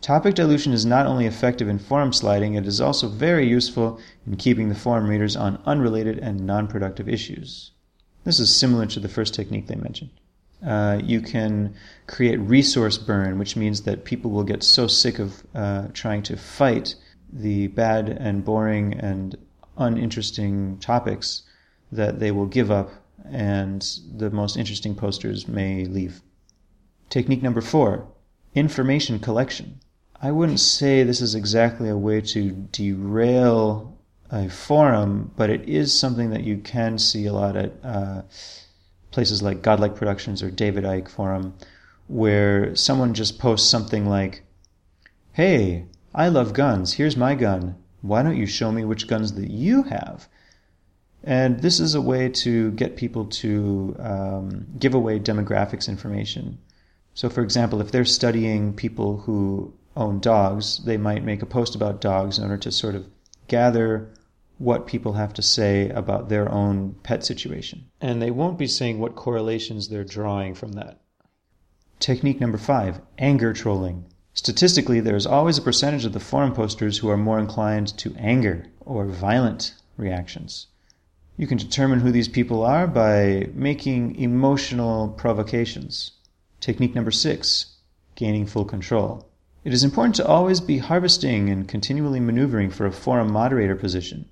Topic 0.00 0.34
dilution 0.34 0.72
is 0.72 0.86
not 0.86 1.06
only 1.06 1.26
effective 1.26 1.68
in 1.68 1.78
forum 1.78 2.12
sliding, 2.12 2.54
it 2.54 2.66
is 2.66 2.80
also 2.80 3.06
very 3.08 3.46
useful 3.46 4.00
in 4.26 4.36
keeping 4.36 4.70
the 4.70 4.74
forum 4.74 5.08
readers 5.08 5.36
on 5.36 5.60
unrelated 5.66 6.18
and 6.18 6.46
non 6.46 6.66
productive 6.66 7.08
issues. 7.08 7.72
This 8.24 8.40
is 8.40 8.54
similar 8.54 8.86
to 8.86 9.00
the 9.00 9.08
first 9.08 9.34
technique 9.34 9.66
they 9.66 9.76
mentioned. 9.76 10.10
Uh, 10.66 11.00
you 11.02 11.20
can 11.20 11.74
create 12.06 12.38
resource 12.38 12.98
burn, 12.98 13.38
which 13.38 13.56
means 13.56 13.82
that 13.82 14.04
people 14.04 14.30
will 14.30 14.44
get 14.44 14.62
so 14.62 14.86
sick 14.86 15.18
of 15.18 15.42
uh, 15.54 15.88
trying 15.92 16.22
to 16.22 16.36
fight 16.36 16.94
the 17.32 17.68
bad 17.68 18.08
and 18.08 18.44
boring 18.44 18.94
and 18.94 19.36
uninteresting 19.76 20.78
topics 20.78 21.42
that 21.92 22.18
they 22.20 22.30
will 22.30 22.46
give 22.46 22.70
up 22.70 22.90
and 23.30 23.98
the 24.16 24.30
most 24.30 24.56
interesting 24.56 24.94
posters 24.94 25.48
may 25.48 25.84
leave. 25.84 26.20
Technique 27.08 27.42
number 27.42 27.60
four 27.60 28.06
information 28.54 29.18
collection. 29.18 29.80
I 30.22 30.32
wouldn't 30.32 30.60
say 30.60 31.02
this 31.02 31.20
is 31.20 31.34
exactly 31.34 31.88
a 31.88 31.96
way 31.96 32.20
to 32.20 32.50
derail 32.50 33.96
a 34.30 34.48
forum, 34.48 35.32
but 35.36 35.50
it 35.50 35.68
is 35.68 35.98
something 35.98 36.30
that 36.30 36.44
you 36.44 36.58
can 36.58 36.98
see 36.98 37.26
a 37.26 37.32
lot 37.32 37.56
at 37.56 37.72
uh, 37.82 38.22
places 39.10 39.42
like 39.42 39.62
Godlike 39.62 39.96
Productions 39.96 40.42
or 40.42 40.50
David 40.50 40.84
Icke 40.84 41.08
Forum, 41.08 41.54
where 42.06 42.74
someone 42.76 43.14
just 43.14 43.38
posts 43.38 43.68
something 43.68 44.06
like, 44.06 44.42
Hey, 45.32 45.86
I 46.14 46.28
love 46.28 46.52
guns. 46.52 46.94
Here's 46.94 47.16
my 47.16 47.34
gun. 47.34 47.76
Why 48.02 48.22
don't 48.22 48.36
you 48.36 48.46
show 48.46 48.72
me 48.72 48.84
which 48.84 49.06
guns 49.06 49.34
that 49.34 49.50
you 49.50 49.84
have? 49.84 50.28
And 51.22 51.60
this 51.60 51.80
is 51.80 51.94
a 51.94 52.00
way 52.00 52.30
to 52.30 52.70
get 52.72 52.96
people 52.96 53.26
to 53.26 53.94
um, 53.98 54.66
give 54.78 54.94
away 54.94 55.18
demographics 55.18 55.88
information. 55.88 56.58
So, 57.14 57.28
for 57.28 57.42
example, 57.42 57.80
if 57.80 57.92
they're 57.92 58.04
studying 58.04 58.72
people 58.72 59.18
who 59.18 59.74
own 59.96 60.20
dogs, 60.20 60.82
they 60.84 60.96
might 60.96 61.24
make 61.24 61.42
a 61.42 61.46
post 61.46 61.74
about 61.74 62.00
dogs 62.00 62.38
in 62.38 62.44
order 62.44 62.56
to 62.58 62.72
sort 62.72 62.94
of 62.94 63.06
gather 63.48 64.12
what 64.58 64.86
people 64.86 65.14
have 65.14 65.34
to 65.34 65.42
say 65.42 65.88
about 65.90 66.28
their 66.28 66.50
own 66.50 66.94
pet 67.02 67.24
situation. 67.24 67.90
And 68.00 68.20
they 68.20 68.30
won't 68.30 68.58
be 68.58 68.66
saying 68.66 68.98
what 68.98 69.16
correlations 69.16 69.88
they're 69.88 70.04
drawing 70.04 70.54
from 70.54 70.72
that. 70.72 71.00
Technique 71.98 72.40
number 72.40 72.58
five 72.58 73.00
anger 73.18 73.52
trolling. 73.52 74.06
Statistically, 74.34 75.00
there 75.00 75.16
is 75.16 75.26
always 75.26 75.58
a 75.58 75.62
percentage 75.62 76.04
of 76.04 76.12
the 76.12 76.20
forum 76.20 76.52
posters 76.52 76.98
who 76.98 77.10
are 77.10 77.16
more 77.16 77.38
inclined 77.38 77.88
to 77.98 78.14
anger 78.16 78.66
or 78.80 79.04
violent 79.04 79.74
reactions. 79.96 80.66
You 81.36 81.46
can 81.46 81.58
determine 81.58 82.00
who 82.00 82.12
these 82.12 82.28
people 82.28 82.62
are 82.62 82.86
by 82.86 83.48
making 83.54 84.16
emotional 84.16 85.08
provocations. 85.08 86.12
Technique 86.60 86.94
number 86.94 87.10
six 87.10 87.76
gaining 88.14 88.46
full 88.46 88.64
control. 88.64 89.26
It 89.64 89.72
is 89.72 89.82
important 89.82 90.14
to 90.16 90.26
always 90.26 90.60
be 90.60 90.78
harvesting 90.78 91.50
and 91.50 91.66
continually 91.66 92.20
maneuvering 92.20 92.70
for 92.70 92.86
a 92.86 92.92
forum 92.92 93.32
moderator 93.32 93.74
position. 93.74 94.26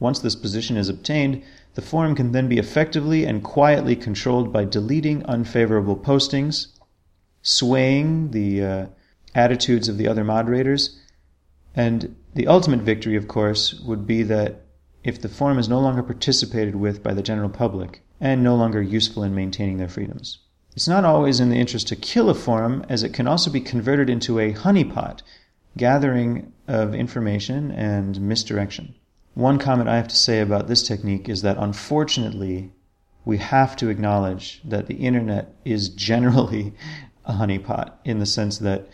Once 0.00 0.18
this 0.18 0.34
position 0.34 0.76
is 0.76 0.88
obtained, 0.88 1.42
the 1.74 1.82
forum 1.82 2.14
can 2.14 2.32
then 2.32 2.48
be 2.48 2.58
effectively 2.58 3.24
and 3.24 3.44
quietly 3.44 3.96
controlled 3.96 4.52
by 4.52 4.64
deleting 4.64 5.24
unfavorable 5.26 5.96
postings, 5.96 6.68
swaying 7.42 8.30
the 8.30 8.64
uh, 8.64 8.86
attitudes 9.34 9.88
of 9.88 9.98
the 9.98 10.08
other 10.08 10.24
moderators, 10.24 10.98
and 11.74 12.14
the 12.34 12.46
ultimate 12.46 12.80
victory, 12.80 13.16
of 13.16 13.28
course, 13.28 13.74
would 13.80 14.06
be 14.06 14.22
that 14.24 14.62
if 15.04 15.20
the 15.20 15.28
forum 15.28 15.58
is 15.58 15.68
no 15.68 15.80
longer 15.80 16.02
participated 16.02 16.76
with 16.76 17.02
by 17.02 17.14
the 17.14 17.22
general 17.22 17.48
public 17.48 18.02
and 18.20 18.42
no 18.42 18.54
longer 18.54 18.80
useful 18.80 19.22
in 19.22 19.34
maintaining 19.34 19.78
their 19.78 19.88
freedoms. 19.88 20.38
It's 20.74 20.88
not 20.88 21.04
always 21.04 21.40
in 21.40 21.50
the 21.50 21.56
interest 21.56 21.88
to 21.88 21.96
kill 21.96 22.30
a 22.30 22.34
forum, 22.34 22.84
as 22.88 23.02
it 23.02 23.12
can 23.12 23.26
also 23.26 23.50
be 23.50 23.60
converted 23.60 24.08
into 24.08 24.38
a 24.38 24.54
honeypot, 24.54 25.20
gathering 25.76 26.52
of 26.68 26.94
information 26.94 27.70
and 27.72 28.20
misdirection. 28.20 28.94
One 29.34 29.58
comment 29.58 29.88
I 29.88 29.96
have 29.96 30.08
to 30.08 30.16
say 30.16 30.40
about 30.40 30.68
this 30.68 30.82
technique 30.82 31.28
is 31.28 31.42
that 31.42 31.58
unfortunately, 31.58 32.72
we 33.24 33.38
have 33.38 33.76
to 33.76 33.88
acknowledge 33.88 34.60
that 34.64 34.86
the 34.86 34.94
internet 34.94 35.54
is 35.64 35.88
generally 35.88 36.74
a 37.24 37.32
honeypot 37.34 37.92
in 38.04 38.18
the 38.18 38.26
sense 38.26 38.58
that 38.58 38.88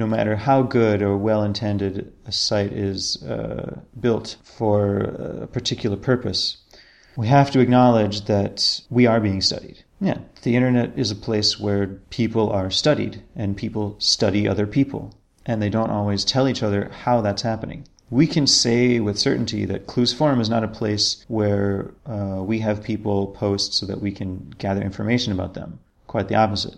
no 0.00 0.06
matter 0.06 0.34
how 0.34 0.62
good 0.62 1.02
or 1.02 1.16
well 1.16 1.44
intended 1.44 2.12
a 2.26 2.32
site 2.32 2.72
is 2.72 3.22
uh, 3.22 3.78
built 4.00 4.36
for 4.42 4.98
a 5.44 5.46
particular 5.46 5.96
purpose, 5.96 6.56
we 7.16 7.28
have 7.28 7.50
to 7.52 7.60
acknowledge 7.60 8.24
that 8.24 8.80
we 8.90 9.06
are 9.06 9.20
being 9.20 9.40
studied. 9.40 9.84
Yeah, 10.00 10.18
the 10.42 10.56
internet 10.56 10.98
is 10.98 11.10
a 11.10 11.24
place 11.26 11.60
where 11.60 11.86
people 12.08 12.50
are 12.50 12.70
studied 12.70 13.22
and 13.36 13.56
people 13.56 13.94
study 13.98 14.48
other 14.48 14.66
people, 14.66 15.14
and 15.46 15.60
they 15.60 15.68
don't 15.68 15.90
always 15.90 16.24
tell 16.24 16.48
each 16.48 16.62
other 16.62 16.90
how 17.04 17.20
that's 17.20 17.42
happening 17.42 17.86
we 18.10 18.26
can 18.26 18.46
say 18.46 18.98
with 18.98 19.18
certainty 19.18 19.64
that 19.66 19.86
Clues 19.86 20.12
Forum 20.12 20.40
is 20.40 20.50
not 20.50 20.64
a 20.64 20.68
place 20.68 21.24
where 21.28 21.92
uh, 22.06 22.42
we 22.42 22.58
have 22.58 22.82
people 22.82 23.28
post 23.28 23.72
so 23.72 23.86
that 23.86 24.00
we 24.00 24.10
can 24.10 24.52
gather 24.58 24.82
information 24.82 25.32
about 25.32 25.54
them. 25.54 25.78
Quite 26.08 26.26
the 26.26 26.34
opposite. 26.34 26.74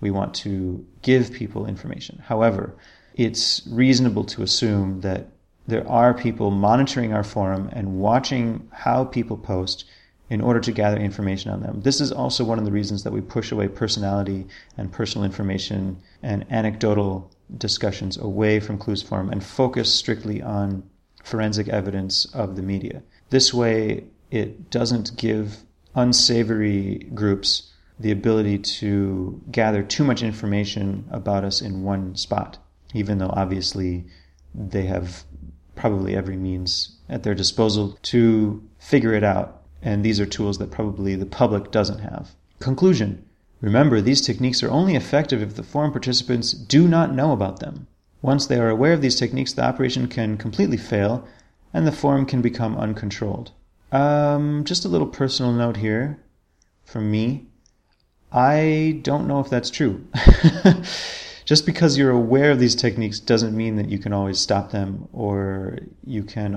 We 0.00 0.10
want 0.10 0.34
to 0.36 0.84
give 1.02 1.32
people 1.32 1.66
information. 1.66 2.22
However, 2.26 2.76
it's 3.14 3.62
reasonable 3.68 4.24
to 4.24 4.42
assume 4.42 5.00
that 5.02 5.28
there 5.66 5.88
are 5.88 6.14
people 6.14 6.50
monitoring 6.50 7.12
our 7.12 7.22
forum 7.22 7.68
and 7.72 7.98
watching 7.98 8.68
how 8.72 9.04
people 9.04 9.36
post 9.36 9.84
in 10.30 10.40
order 10.40 10.60
to 10.60 10.72
gather 10.72 10.96
information 10.96 11.50
on 11.50 11.60
them. 11.60 11.80
This 11.82 12.00
is 12.00 12.12
also 12.12 12.44
one 12.44 12.58
of 12.58 12.64
the 12.64 12.72
reasons 12.72 13.02
that 13.02 13.12
we 13.12 13.20
push 13.20 13.50
away 13.52 13.68
personality 13.68 14.46
and 14.76 14.90
personal 14.92 15.24
information 15.24 16.00
and 16.22 16.46
anecdotal 16.50 17.30
discussions 17.58 18.16
away 18.16 18.60
from 18.60 18.78
Clues 18.78 19.02
Forum 19.02 19.28
and 19.30 19.42
focus 19.42 19.92
strictly 19.92 20.40
on 20.40 20.88
forensic 21.24 21.68
evidence 21.68 22.26
of 22.26 22.56
the 22.56 22.62
media. 22.62 23.02
This 23.30 23.52
way, 23.52 24.04
it 24.30 24.70
doesn't 24.70 25.16
give 25.16 25.58
unsavory 25.94 27.10
groups 27.12 27.72
the 28.00 28.10
ability 28.10 28.58
to 28.58 29.40
gather 29.50 29.82
too 29.82 30.02
much 30.02 30.22
information 30.22 31.04
about 31.10 31.44
us 31.44 31.60
in 31.60 31.82
one 31.82 32.16
spot, 32.16 32.58
even 32.94 33.18
though 33.18 33.32
obviously 33.34 34.04
they 34.54 34.84
have 34.86 35.24
probably 35.76 36.16
every 36.16 36.36
means 36.36 36.96
at 37.08 37.22
their 37.22 37.34
disposal 37.34 37.98
to 38.02 38.62
figure 38.78 39.12
it 39.12 39.22
out. 39.22 39.62
And 39.82 40.04
these 40.04 40.18
are 40.18 40.26
tools 40.26 40.58
that 40.58 40.70
probably 40.70 41.14
the 41.14 41.26
public 41.26 41.70
doesn't 41.70 42.00
have. 42.00 42.34
Conclusion 42.58 43.24
Remember, 43.60 44.00
these 44.00 44.22
techniques 44.22 44.62
are 44.62 44.70
only 44.70 44.96
effective 44.96 45.42
if 45.42 45.54
the 45.54 45.62
forum 45.62 45.92
participants 45.92 46.52
do 46.52 46.88
not 46.88 47.14
know 47.14 47.32
about 47.32 47.60
them. 47.60 47.86
Once 48.22 48.46
they 48.46 48.58
are 48.58 48.70
aware 48.70 48.94
of 48.94 49.02
these 49.02 49.16
techniques, 49.16 49.52
the 49.52 49.62
operation 49.62 50.08
can 50.08 50.38
completely 50.38 50.78
fail 50.78 51.26
and 51.74 51.86
the 51.86 51.92
forum 51.92 52.24
can 52.24 52.40
become 52.40 52.76
uncontrolled. 52.76 53.52
Um, 53.92 54.64
just 54.64 54.86
a 54.86 54.88
little 54.88 55.06
personal 55.06 55.52
note 55.52 55.76
here 55.76 56.18
from 56.84 57.10
me. 57.10 57.49
I 58.32 59.00
don't 59.02 59.26
know 59.26 59.40
if 59.40 59.50
that's 59.50 59.70
true. 59.70 60.06
just 61.44 61.66
because 61.66 61.98
you're 61.98 62.10
aware 62.10 62.52
of 62.52 62.60
these 62.60 62.76
techniques 62.76 63.18
doesn't 63.18 63.56
mean 63.56 63.76
that 63.76 63.88
you 63.88 63.98
can 63.98 64.12
always 64.12 64.38
stop 64.38 64.70
them 64.70 65.08
or 65.12 65.78
you 66.04 66.22
can 66.22 66.56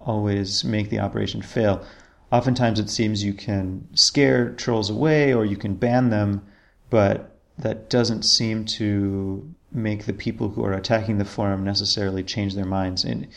always 0.00 0.64
make 0.64 0.90
the 0.90 0.98
operation 0.98 1.42
fail. 1.42 1.84
Oftentimes 2.32 2.80
it 2.80 2.90
seems 2.90 3.22
you 3.22 3.34
can 3.34 3.86
scare 3.94 4.50
trolls 4.50 4.90
away 4.90 5.32
or 5.32 5.44
you 5.44 5.56
can 5.56 5.74
ban 5.74 6.10
them, 6.10 6.44
but 6.90 7.38
that 7.58 7.88
doesn't 7.88 8.24
seem 8.24 8.64
to 8.64 9.54
make 9.70 10.06
the 10.06 10.12
people 10.12 10.48
who 10.48 10.64
are 10.64 10.72
attacking 10.72 11.18
the 11.18 11.24
forum 11.24 11.62
necessarily 11.62 12.24
change 12.24 12.54
their 12.54 12.64
minds. 12.64 13.04
And 13.04 13.28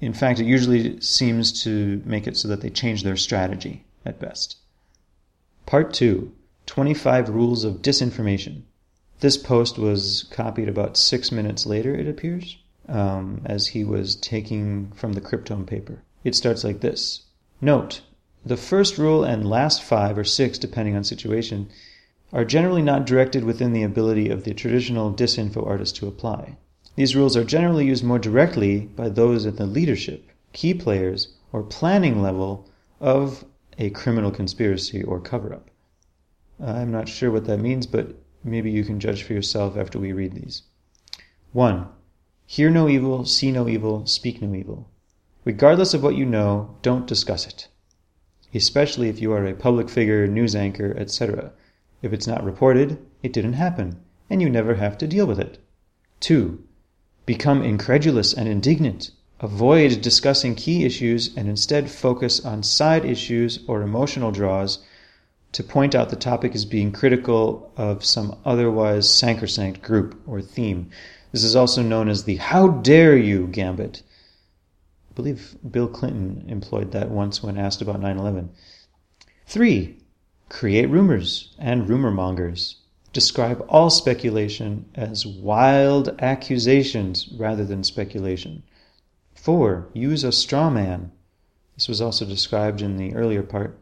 in 0.00 0.12
fact, 0.12 0.40
it 0.40 0.46
usually 0.46 1.00
seems 1.00 1.62
to 1.62 2.02
make 2.04 2.26
it 2.26 2.36
so 2.36 2.48
that 2.48 2.62
they 2.62 2.70
change 2.70 3.04
their 3.04 3.16
strategy 3.16 3.84
at 4.04 4.18
best. 4.18 4.56
Part 5.66 5.92
2 5.92 6.32
25 6.70 7.30
Rules 7.30 7.64
of 7.64 7.82
Disinformation. 7.82 8.62
This 9.18 9.36
post 9.36 9.76
was 9.76 10.28
copied 10.30 10.68
about 10.68 10.96
six 10.96 11.32
minutes 11.32 11.66
later, 11.66 11.96
it 11.96 12.06
appears, 12.06 12.58
um, 12.88 13.42
as 13.44 13.66
he 13.66 13.82
was 13.82 14.14
taking 14.14 14.92
from 14.92 15.14
the 15.14 15.20
Cryptome 15.20 15.66
paper. 15.66 16.04
It 16.22 16.36
starts 16.36 16.62
like 16.62 16.78
this 16.78 17.24
Note: 17.60 18.02
The 18.46 18.56
first 18.56 18.98
rule 18.98 19.24
and 19.24 19.50
last 19.50 19.82
five 19.82 20.16
or 20.16 20.22
six, 20.22 20.58
depending 20.58 20.94
on 20.94 21.02
situation, 21.02 21.68
are 22.32 22.44
generally 22.44 22.82
not 22.82 23.04
directed 23.04 23.42
within 23.42 23.72
the 23.72 23.82
ability 23.82 24.28
of 24.28 24.44
the 24.44 24.54
traditional 24.54 25.12
disinfo 25.12 25.66
artist 25.66 25.96
to 25.96 26.06
apply. 26.06 26.56
These 26.94 27.16
rules 27.16 27.36
are 27.36 27.42
generally 27.42 27.86
used 27.86 28.04
more 28.04 28.20
directly 28.20 28.82
by 28.94 29.08
those 29.08 29.44
at 29.44 29.56
the 29.56 29.66
leadership, 29.66 30.30
key 30.52 30.74
players, 30.74 31.32
or 31.52 31.64
planning 31.64 32.22
level 32.22 32.70
of 33.00 33.44
a 33.76 33.90
criminal 33.90 34.30
conspiracy 34.30 35.02
or 35.02 35.18
cover 35.18 35.52
up. 35.52 35.68
Uh, 36.62 36.72
I'm 36.72 36.92
not 36.92 37.08
sure 37.08 37.30
what 37.30 37.46
that 37.46 37.58
means, 37.58 37.86
but 37.86 38.14
maybe 38.44 38.70
you 38.70 38.84
can 38.84 39.00
judge 39.00 39.22
for 39.22 39.32
yourself 39.32 39.76
after 39.76 39.98
we 39.98 40.12
read 40.12 40.34
these. 40.34 40.62
1. 41.52 41.88
Hear 42.46 42.68
no 42.68 42.88
evil, 42.88 43.24
see 43.24 43.50
no 43.50 43.68
evil, 43.68 44.04
speak 44.06 44.42
no 44.42 44.54
evil. 44.54 44.88
Regardless 45.44 45.94
of 45.94 46.02
what 46.02 46.16
you 46.16 46.26
know, 46.26 46.76
don't 46.82 47.06
discuss 47.06 47.46
it. 47.46 47.68
Especially 48.52 49.08
if 49.08 49.20
you 49.20 49.32
are 49.32 49.46
a 49.46 49.54
public 49.54 49.88
figure, 49.88 50.26
news 50.26 50.54
anchor, 50.54 50.94
etc. 50.98 51.52
If 52.02 52.12
it's 52.12 52.26
not 52.26 52.44
reported, 52.44 52.98
it 53.22 53.32
didn't 53.32 53.54
happen, 53.54 54.00
and 54.28 54.42
you 54.42 54.50
never 54.50 54.74
have 54.74 54.98
to 54.98 55.06
deal 55.06 55.26
with 55.26 55.40
it. 55.40 55.58
2. 56.20 56.62
Become 57.24 57.62
incredulous 57.62 58.34
and 58.34 58.48
indignant. 58.48 59.12
Avoid 59.40 60.02
discussing 60.02 60.54
key 60.54 60.84
issues 60.84 61.34
and 61.36 61.48
instead 61.48 61.90
focus 61.90 62.44
on 62.44 62.62
side 62.62 63.06
issues 63.06 63.60
or 63.66 63.80
emotional 63.80 64.30
draws 64.30 64.80
to 65.52 65.64
point 65.64 65.94
out 65.94 66.10
the 66.10 66.16
topic 66.16 66.54
as 66.54 66.64
being 66.64 66.92
critical 66.92 67.72
of 67.76 68.04
some 68.04 68.38
otherwise 68.44 69.12
sacrosanct 69.12 69.82
group 69.82 70.20
or 70.26 70.40
theme. 70.40 70.90
This 71.32 71.44
is 71.44 71.56
also 71.56 71.82
known 71.82 72.08
as 72.08 72.24
the 72.24 72.36
How 72.36 72.68
Dare 72.68 73.16
You 73.16 73.46
Gambit. 73.48 74.02
I 75.10 75.14
believe 75.14 75.56
Bill 75.68 75.88
Clinton 75.88 76.44
employed 76.48 76.92
that 76.92 77.10
once 77.10 77.42
when 77.42 77.58
asked 77.58 77.82
about 77.82 78.00
9 78.00 78.18
11. 78.18 78.50
Three, 79.46 79.98
create 80.48 80.86
rumors 80.86 81.54
and 81.58 81.88
rumor 81.88 82.10
mongers. 82.10 82.76
Describe 83.12 83.64
all 83.68 83.90
speculation 83.90 84.84
as 84.94 85.26
wild 85.26 86.14
accusations 86.20 87.28
rather 87.36 87.64
than 87.64 87.82
speculation. 87.82 88.62
Four, 89.34 89.88
use 89.94 90.22
a 90.22 90.30
straw 90.30 90.70
man. 90.70 91.10
This 91.74 91.88
was 91.88 92.00
also 92.00 92.24
described 92.24 92.82
in 92.82 92.96
the 92.96 93.14
earlier 93.14 93.42
part, 93.42 93.78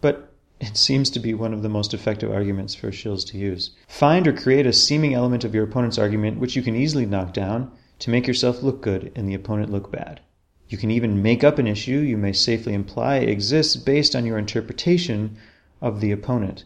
but 0.00 0.31
it 0.62 0.76
seems 0.76 1.10
to 1.10 1.18
be 1.18 1.34
one 1.34 1.52
of 1.52 1.62
the 1.62 1.68
most 1.68 1.92
effective 1.92 2.30
arguments 2.30 2.72
for 2.72 2.92
shills 2.92 3.26
to 3.26 3.36
use. 3.36 3.72
Find 3.88 4.28
or 4.28 4.32
create 4.32 4.64
a 4.64 4.72
seeming 4.72 5.12
element 5.12 5.42
of 5.42 5.56
your 5.56 5.64
opponent's 5.64 5.98
argument 5.98 6.38
which 6.38 6.54
you 6.54 6.62
can 6.62 6.76
easily 6.76 7.04
knock 7.04 7.34
down 7.34 7.72
to 7.98 8.10
make 8.10 8.28
yourself 8.28 8.62
look 8.62 8.80
good 8.80 9.10
and 9.16 9.28
the 9.28 9.34
opponent 9.34 9.72
look 9.72 9.90
bad. 9.90 10.20
You 10.68 10.78
can 10.78 10.92
even 10.92 11.20
make 11.20 11.42
up 11.42 11.58
an 11.58 11.66
issue 11.66 11.98
you 11.98 12.16
may 12.16 12.32
safely 12.32 12.74
imply 12.74 13.16
exists 13.16 13.74
based 13.74 14.14
on 14.14 14.24
your 14.24 14.38
interpretation 14.38 15.36
of 15.80 16.00
the 16.00 16.12
opponent, 16.12 16.62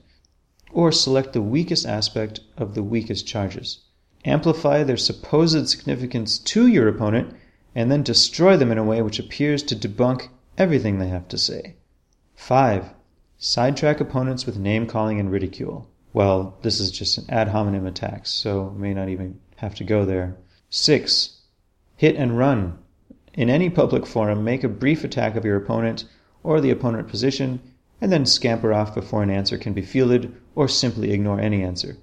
or 0.71 0.93
select 0.93 1.33
the 1.33 1.41
weakest 1.41 1.87
aspect 1.87 2.41
of 2.59 2.75
the 2.75 2.83
weakest 2.83 3.26
charges. 3.26 3.79
Amplify 4.26 4.83
their 4.83 4.99
supposed 4.99 5.71
significance 5.71 6.38
to 6.38 6.67
your 6.67 6.87
opponent 6.87 7.35
and 7.75 7.91
then 7.91 8.03
destroy 8.03 8.59
them 8.59 8.71
in 8.71 8.76
a 8.76 8.85
way 8.85 9.00
which 9.00 9.19
appears 9.19 9.62
to 9.62 9.75
debunk 9.75 10.29
everything 10.59 10.99
they 10.99 11.09
have 11.09 11.29
to 11.29 11.38
say. 11.38 11.76
5. 12.35 12.91
Sidetrack 13.38 14.00
opponents 14.00 14.47
with 14.47 14.57
name 14.57 14.87
calling 14.87 15.21
and 15.21 15.31
ridicule. 15.31 15.87
Well, 16.14 16.57
this 16.62 16.81
is 16.81 16.90
just 16.90 17.19
an 17.19 17.26
ad 17.28 17.49
hominem 17.49 17.87
attack, 17.87 18.26
so 18.26 18.71
may 18.71 18.95
not 18.95 19.11
even 19.11 19.38
have 19.57 19.75
to 19.75 19.85
go 19.85 20.07
there. 20.07 20.37
6. 20.71 21.43
Hit 21.97 22.16
and 22.16 22.38
run. 22.38 22.78
In 23.35 23.50
any 23.50 23.69
public 23.69 24.07
forum, 24.07 24.43
make 24.43 24.64
a 24.64 24.69
brief 24.69 25.05
attack 25.05 25.37
of 25.37 25.45
your 25.45 25.57
opponent 25.57 26.07
or 26.43 26.62
the 26.62 26.71
opponent 26.71 27.09
position, 27.09 27.61
and 28.00 28.11
then 28.11 28.25
scamper 28.25 28.73
off 28.73 28.95
before 28.95 29.23
an 29.23 29.28
answer 29.28 29.59
can 29.59 29.75
be 29.75 29.83
fielded, 29.83 30.35
or 30.55 30.66
simply 30.66 31.12
ignore 31.12 31.38
any 31.38 31.62
answer. 31.62 31.99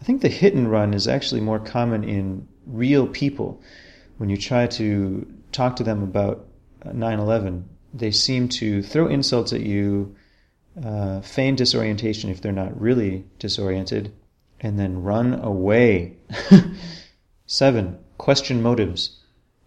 I 0.00 0.04
think 0.04 0.22
the 0.22 0.28
hit 0.28 0.54
and 0.54 0.68
run 0.68 0.92
is 0.92 1.06
actually 1.06 1.40
more 1.40 1.60
common 1.60 2.02
in 2.02 2.48
real 2.66 3.06
people. 3.06 3.62
When 4.16 4.28
you 4.28 4.36
try 4.36 4.66
to 4.66 5.24
talk 5.52 5.76
to 5.76 5.84
them 5.84 6.02
about 6.02 6.48
9 6.84 7.20
11, 7.20 7.68
they 7.94 8.10
seem 8.10 8.48
to 8.48 8.82
throw 8.82 9.06
insults 9.06 9.52
at 9.52 9.60
you, 9.60 10.16
uh, 10.82 11.20
feign 11.20 11.54
disorientation 11.54 12.30
if 12.30 12.40
they're 12.40 12.52
not 12.52 12.80
really 12.80 13.24
disoriented, 13.38 14.12
and 14.60 14.78
then 14.78 15.02
run 15.02 15.34
away. 15.34 16.16
Seven, 17.46 17.98
question 18.16 18.62
motives. 18.62 19.18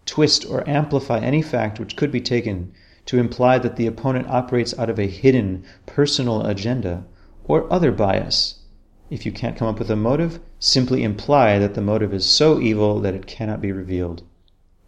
Twist 0.06 0.46
or 0.46 0.68
amplify 0.68 1.18
any 1.18 1.42
fact 1.42 1.78
which 1.78 1.96
could 1.96 2.10
be 2.10 2.20
taken 2.20 2.72
to 3.04 3.18
imply 3.18 3.58
that 3.58 3.76
the 3.76 3.86
opponent 3.86 4.28
operates 4.28 4.76
out 4.78 4.90
of 4.90 4.98
a 4.98 5.06
hidden 5.06 5.64
personal 5.84 6.44
agenda 6.44 7.04
or 7.44 7.72
other 7.72 7.92
bias. 7.92 8.60
If 9.08 9.24
you 9.24 9.30
can't 9.30 9.56
come 9.56 9.68
up 9.68 9.78
with 9.78 9.90
a 9.90 9.96
motive, 9.96 10.40
simply 10.58 11.04
imply 11.04 11.60
that 11.60 11.74
the 11.74 11.80
motive 11.80 12.12
is 12.12 12.26
so 12.26 12.60
evil 12.60 13.00
that 13.00 13.14
it 13.14 13.26
cannot 13.26 13.60
be 13.60 13.70
revealed. 13.70 14.24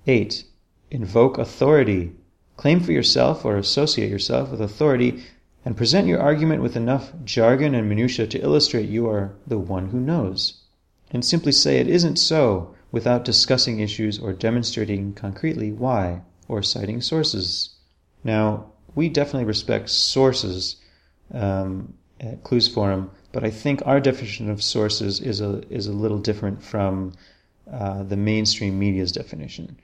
8. 0.06 0.44
Invoke 0.90 1.38
authority. 1.38 2.12
Claim 2.56 2.80
for 2.80 2.90
yourself 2.90 3.44
or 3.44 3.56
associate 3.56 4.10
yourself 4.10 4.50
with 4.50 4.60
authority 4.60 5.22
and 5.64 5.76
present 5.76 6.06
your 6.06 6.20
argument 6.20 6.62
with 6.62 6.76
enough 6.76 7.12
jargon 7.24 7.74
and 7.74 7.88
minutiae 7.88 8.26
to 8.26 8.40
illustrate 8.40 8.88
you 8.88 9.08
are 9.08 9.34
the 9.46 9.58
one 9.58 9.90
who 9.90 10.00
knows. 10.00 10.62
And 11.10 11.24
simply 11.24 11.52
say 11.52 11.78
it 11.78 11.88
isn't 11.88 12.16
so 12.16 12.74
without 12.90 13.24
discussing 13.24 13.80
issues 13.80 14.18
or 14.18 14.32
demonstrating 14.32 15.12
concretely 15.14 15.72
why 15.72 16.22
or 16.48 16.62
citing 16.62 17.00
sources. 17.00 17.76
Now, 18.24 18.72
we 18.94 19.08
definitely 19.08 19.44
respect 19.44 19.90
sources 19.90 20.76
um, 21.32 21.94
at 22.20 22.42
Clues 22.42 22.68
Forum, 22.68 23.10
but 23.32 23.44
I 23.44 23.50
think 23.50 23.82
our 23.84 24.00
definition 24.00 24.50
of 24.50 24.62
sources 24.62 25.20
is 25.20 25.40
a 25.40 25.62
is 25.68 25.86
a 25.86 25.92
little 25.92 26.18
different 26.18 26.62
from 26.62 27.12
uh, 27.70 28.02
the 28.02 28.16
mainstream 28.16 28.78
media's 28.78 29.12
definition. 29.12 29.78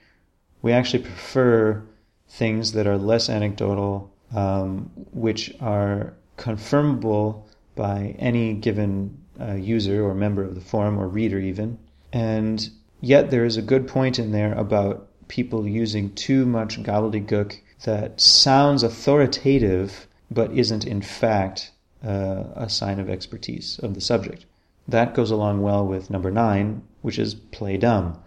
We 0.62 0.72
actually 0.72 1.02
prefer 1.02 1.84
things 2.28 2.72
that 2.72 2.86
are 2.86 2.96
less 2.96 3.28
anecdotal, 3.28 4.13
um, 4.34 4.90
which 5.12 5.54
are 5.60 6.14
confirmable 6.36 7.42
by 7.76 8.14
any 8.18 8.54
given 8.54 9.16
uh, 9.40 9.54
user 9.54 10.04
or 10.04 10.14
member 10.14 10.42
of 10.42 10.54
the 10.54 10.60
forum 10.60 10.98
or 10.98 11.08
reader, 11.08 11.38
even. 11.38 11.78
And 12.12 12.68
yet, 13.00 13.30
there 13.30 13.44
is 13.44 13.56
a 13.56 13.62
good 13.62 13.88
point 13.88 14.18
in 14.18 14.32
there 14.32 14.54
about 14.54 15.08
people 15.28 15.66
using 15.66 16.14
too 16.14 16.46
much 16.46 16.82
gobbledygook 16.82 17.58
that 17.84 18.20
sounds 18.20 18.82
authoritative 18.82 20.06
but 20.30 20.52
isn't 20.52 20.86
in 20.86 21.02
fact 21.02 21.70
uh, 22.04 22.44
a 22.56 22.68
sign 22.68 22.98
of 22.98 23.08
expertise 23.08 23.78
of 23.82 23.94
the 23.94 24.00
subject. 24.00 24.44
That 24.88 25.14
goes 25.14 25.30
along 25.30 25.62
well 25.62 25.86
with 25.86 26.10
number 26.10 26.30
nine, 26.30 26.82
which 27.02 27.18
is 27.18 27.34
play 27.34 27.76
dumb. 27.76 28.18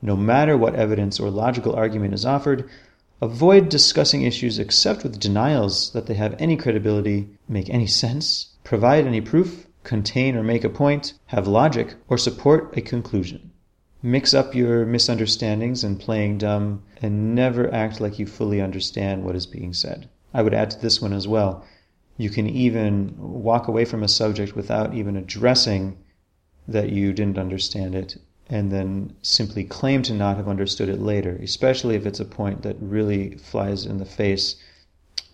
No 0.00 0.16
matter 0.16 0.56
what 0.56 0.76
evidence 0.76 1.18
or 1.18 1.30
logical 1.30 1.74
argument 1.74 2.14
is 2.14 2.24
offered, 2.24 2.68
avoid 3.20 3.68
discussing 3.68 4.22
issues 4.22 4.58
except 4.58 5.02
with 5.02 5.18
denials 5.18 5.92
that 5.92 6.06
they 6.06 6.14
have 6.14 6.36
any 6.38 6.56
credibility, 6.56 7.28
make 7.48 7.68
any 7.70 7.86
sense, 7.86 8.54
provide 8.64 9.06
any 9.06 9.20
proof, 9.20 9.66
contain 9.82 10.36
or 10.36 10.42
make 10.42 10.64
a 10.64 10.68
point, 10.68 11.14
have 11.26 11.48
logic, 11.48 11.94
or 12.08 12.18
support 12.18 12.76
a 12.76 12.80
conclusion. 12.80 13.50
Mix 14.02 14.32
up 14.32 14.54
your 14.54 14.86
misunderstandings 14.86 15.82
and 15.82 15.98
playing 15.98 16.38
dumb, 16.38 16.82
and 17.02 17.34
never 17.34 17.72
act 17.74 18.00
like 18.00 18.18
you 18.18 18.26
fully 18.26 18.60
understand 18.60 19.24
what 19.24 19.34
is 19.34 19.46
being 19.46 19.72
said. 19.72 20.08
I 20.32 20.42
would 20.42 20.54
add 20.54 20.70
to 20.70 20.80
this 20.80 21.02
one 21.02 21.12
as 21.12 21.26
well. 21.26 21.64
You 22.16 22.30
can 22.30 22.46
even 22.46 23.14
walk 23.18 23.66
away 23.66 23.84
from 23.84 24.02
a 24.02 24.08
subject 24.08 24.54
without 24.54 24.94
even 24.94 25.16
addressing 25.16 25.98
that 26.68 26.90
you 26.90 27.12
didn't 27.12 27.38
understand 27.38 27.94
it 27.94 28.18
and 28.50 28.72
then 28.72 29.14
simply 29.22 29.64
claim 29.64 30.02
to 30.02 30.14
not 30.14 30.36
have 30.36 30.48
understood 30.48 30.88
it 30.88 31.00
later, 31.00 31.38
especially 31.42 31.94
if 31.96 32.06
it's 32.06 32.20
a 32.20 32.24
point 32.24 32.62
that 32.62 32.76
really 32.80 33.36
flies 33.36 33.84
in 33.84 33.98
the 33.98 34.04
face 34.04 34.56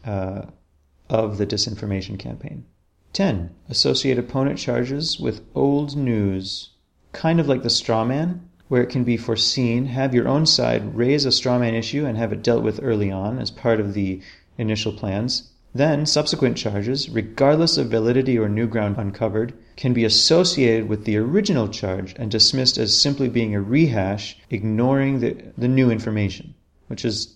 uh, 0.05 0.42
of 1.09 1.38
the 1.38 1.46
disinformation 1.46 2.18
campaign. 2.18 2.64
10. 3.12 3.55
Associate 3.68 4.18
opponent 4.18 4.59
charges 4.59 5.20
with 5.20 5.42
old 5.55 5.96
news. 5.96 6.70
Kind 7.12 7.38
of 7.38 7.46
like 7.46 7.62
the 7.62 7.70
straw 7.70 8.05
man, 8.05 8.48
where 8.66 8.83
it 8.83 8.90
can 8.90 9.05
be 9.05 9.16
foreseen, 9.16 9.87
have 9.87 10.12
your 10.12 10.27
own 10.27 10.46
side 10.46 10.96
raise 10.96 11.24
a 11.24 11.31
straw 11.31 11.59
man 11.59 11.74
issue 11.74 12.05
and 12.05 12.18
have 12.18 12.33
it 12.33 12.42
dealt 12.42 12.64
with 12.64 12.81
early 12.83 13.12
on 13.12 13.38
as 13.38 13.53
part 13.53 13.79
of 13.79 13.94
the 13.94 14.20
initial 14.59 14.92
plans. 14.92 15.50
Then, 15.76 16.06
subsequent 16.06 16.56
charges, 16.56 17.10
regardless 17.10 17.76
of 17.76 17.88
validity 17.88 18.38
or 18.38 18.48
new 18.48 18.68
ground 18.68 18.96
uncovered, 18.96 19.52
can 19.76 19.92
be 19.92 20.04
associated 20.04 20.88
with 20.88 21.04
the 21.04 21.16
original 21.16 21.68
charge 21.68 22.14
and 22.16 22.30
dismissed 22.30 22.78
as 22.78 22.96
simply 22.96 23.28
being 23.28 23.56
a 23.56 23.60
rehash, 23.60 24.38
ignoring 24.50 25.18
the, 25.18 25.37
the 25.58 25.66
new 25.66 25.90
information, 25.90 26.54
which 26.87 27.04
is 27.04 27.34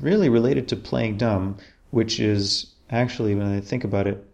really 0.00 0.28
related 0.28 0.66
to 0.68 0.76
playing 0.76 1.18
dumb, 1.18 1.56
which 1.90 2.18
is 2.18 2.74
actually, 2.90 3.36
when 3.36 3.46
I 3.46 3.60
think 3.60 3.84
about 3.84 4.08
it, 4.08 4.24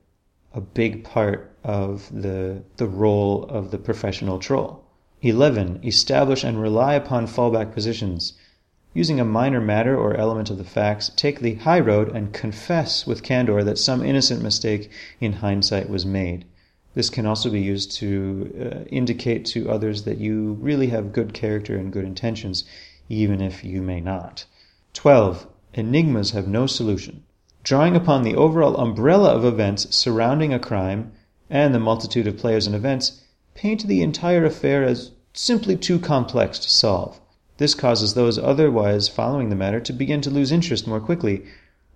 a 0.54 0.62
big 0.62 1.04
part 1.04 1.54
of 1.62 2.09
the, 2.12 2.62
the 2.78 2.87
role 2.87 3.44
of 3.50 3.70
the 3.70 3.78
professional 3.78 4.38
troll. 4.38 4.83
11. 5.20 5.80
Establish 5.85 6.44
and 6.44 6.61
rely 6.61 6.94
upon 6.94 7.26
fallback 7.26 7.74
positions 7.74 8.33
using 8.94 9.18
a 9.18 9.24
minor 9.24 9.61
matter 9.61 9.96
or 9.98 10.16
element 10.16 10.48
of 10.48 10.57
the 10.57 10.64
facts, 10.64 11.11
take 11.16 11.40
the 11.40 11.57
high 11.57 11.80
road 11.80 12.09
and 12.14 12.33
confess 12.33 13.07
with 13.07 13.24
candor 13.24 13.62
that 13.64 13.78
some 13.78 14.04
innocent 14.04 14.40
mistake 14.40 14.88
in 15.20 15.35
hindsight 15.35 15.90
was 15.90 16.07
made. 16.07 16.44
This 16.94 17.11
can 17.11 17.26
also 17.26 17.50
be 17.50 17.61
used 17.61 17.90
to 17.96 18.52
uh, 18.59 18.85
indicate 18.88 19.44
to 19.46 19.68
others 19.68 20.04
that 20.04 20.18
you 20.18 20.52
really 20.61 20.87
have 20.87 21.12
good 21.12 21.35
character 21.35 21.76
and 21.76 21.92
good 21.92 22.04
intentions, 22.04 22.64
even 23.09 23.40
if 23.40 23.64
you 23.64 23.83
may 23.83 24.00
not. 24.00 24.44
12. 24.92 25.48
Enigmas 25.74 26.30
have 26.30 26.46
no 26.46 26.68
solution. 26.68 27.24
Drawing 27.64 27.96
upon 27.96 28.22
the 28.22 28.37
overall 28.37 28.76
umbrella 28.76 29.30
of 29.30 29.44
events 29.44 29.92
surrounding 29.92 30.54
a 30.54 30.61
crime 30.61 31.11
and 31.50 31.74
the 31.74 31.80
multitude 31.80 32.28
of 32.28 32.38
players 32.38 32.66
and 32.66 32.76
events, 32.76 33.22
paint 33.54 33.87
the 33.87 34.02
entire 34.02 34.44
affair 34.44 34.85
as 34.85 35.11
simply 35.33 35.76
too 35.76 35.98
complex 35.98 36.61
to 36.61 36.70
solve. 36.70 37.20
This 37.56 37.74
causes 37.74 38.14
those 38.14 38.36
otherwise 38.36 39.08
following 39.08 39.48
the 39.48 39.54
matter 39.56 39.78
to 39.78 39.92
begin 39.92 40.20
to 40.22 40.30
lose 40.30 40.50
interest 40.50 40.88
more 40.88 41.00
quickly, 41.00 41.44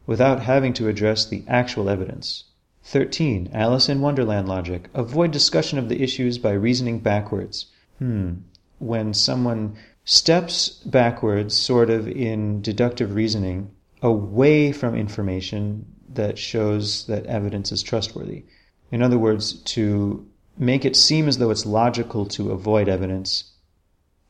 without 0.06 0.42
having 0.42 0.72
to 0.74 0.88
address 0.88 1.26
the 1.26 1.42
actual 1.48 1.88
evidence. 1.88 2.44
13. 2.84 3.50
Alice 3.52 3.88
in 3.88 4.00
Wonderland 4.00 4.48
logic. 4.48 4.88
Avoid 4.94 5.32
discussion 5.32 5.78
of 5.78 5.88
the 5.88 6.02
issues 6.02 6.38
by 6.38 6.52
reasoning 6.52 7.00
backwards. 7.00 7.66
Hmm. 7.98 8.34
When 8.78 9.12
someone 9.12 9.74
steps 10.04 10.68
backwards, 10.86 11.56
sort 11.56 11.90
of 11.90 12.06
in 12.08 12.62
deductive 12.62 13.14
reasoning, 13.14 13.70
away 14.00 14.72
from 14.72 14.94
information 14.94 15.84
that 16.14 16.38
shows 16.38 17.04
that 17.06 17.26
evidence 17.26 17.72
is 17.72 17.82
trustworthy. 17.82 18.44
In 18.90 19.02
other 19.02 19.18
words, 19.18 19.54
to 19.74 20.24
make 20.56 20.84
it 20.84 20.96
seem 20.96 21.28
as 21.28 21.38
though 21.38 21.50
it's 21.50 21.66
logical 21.66 22.26
to 22.26 22.52
avoid 22.52 22.88
evidence 22.88 23.52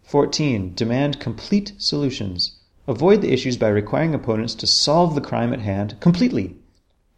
14. 0.09 0.73
Demand 0.75 1.21
complete 1.21 1.75
solutions. 1.77 2.53
Avoid 2.87 3.21
the 3.21 3.31
issues 3.31 3.59
by 3.59 3.69
requiring 3.69 4.15
opponents 4.15 4.55
to 4.55 4.67
solve 4.67 5.15
the 5.15 5.21
crime 5.21 5.53
at 5.53 5.61
hand 5.61 6.01
completely. 6.01 6.57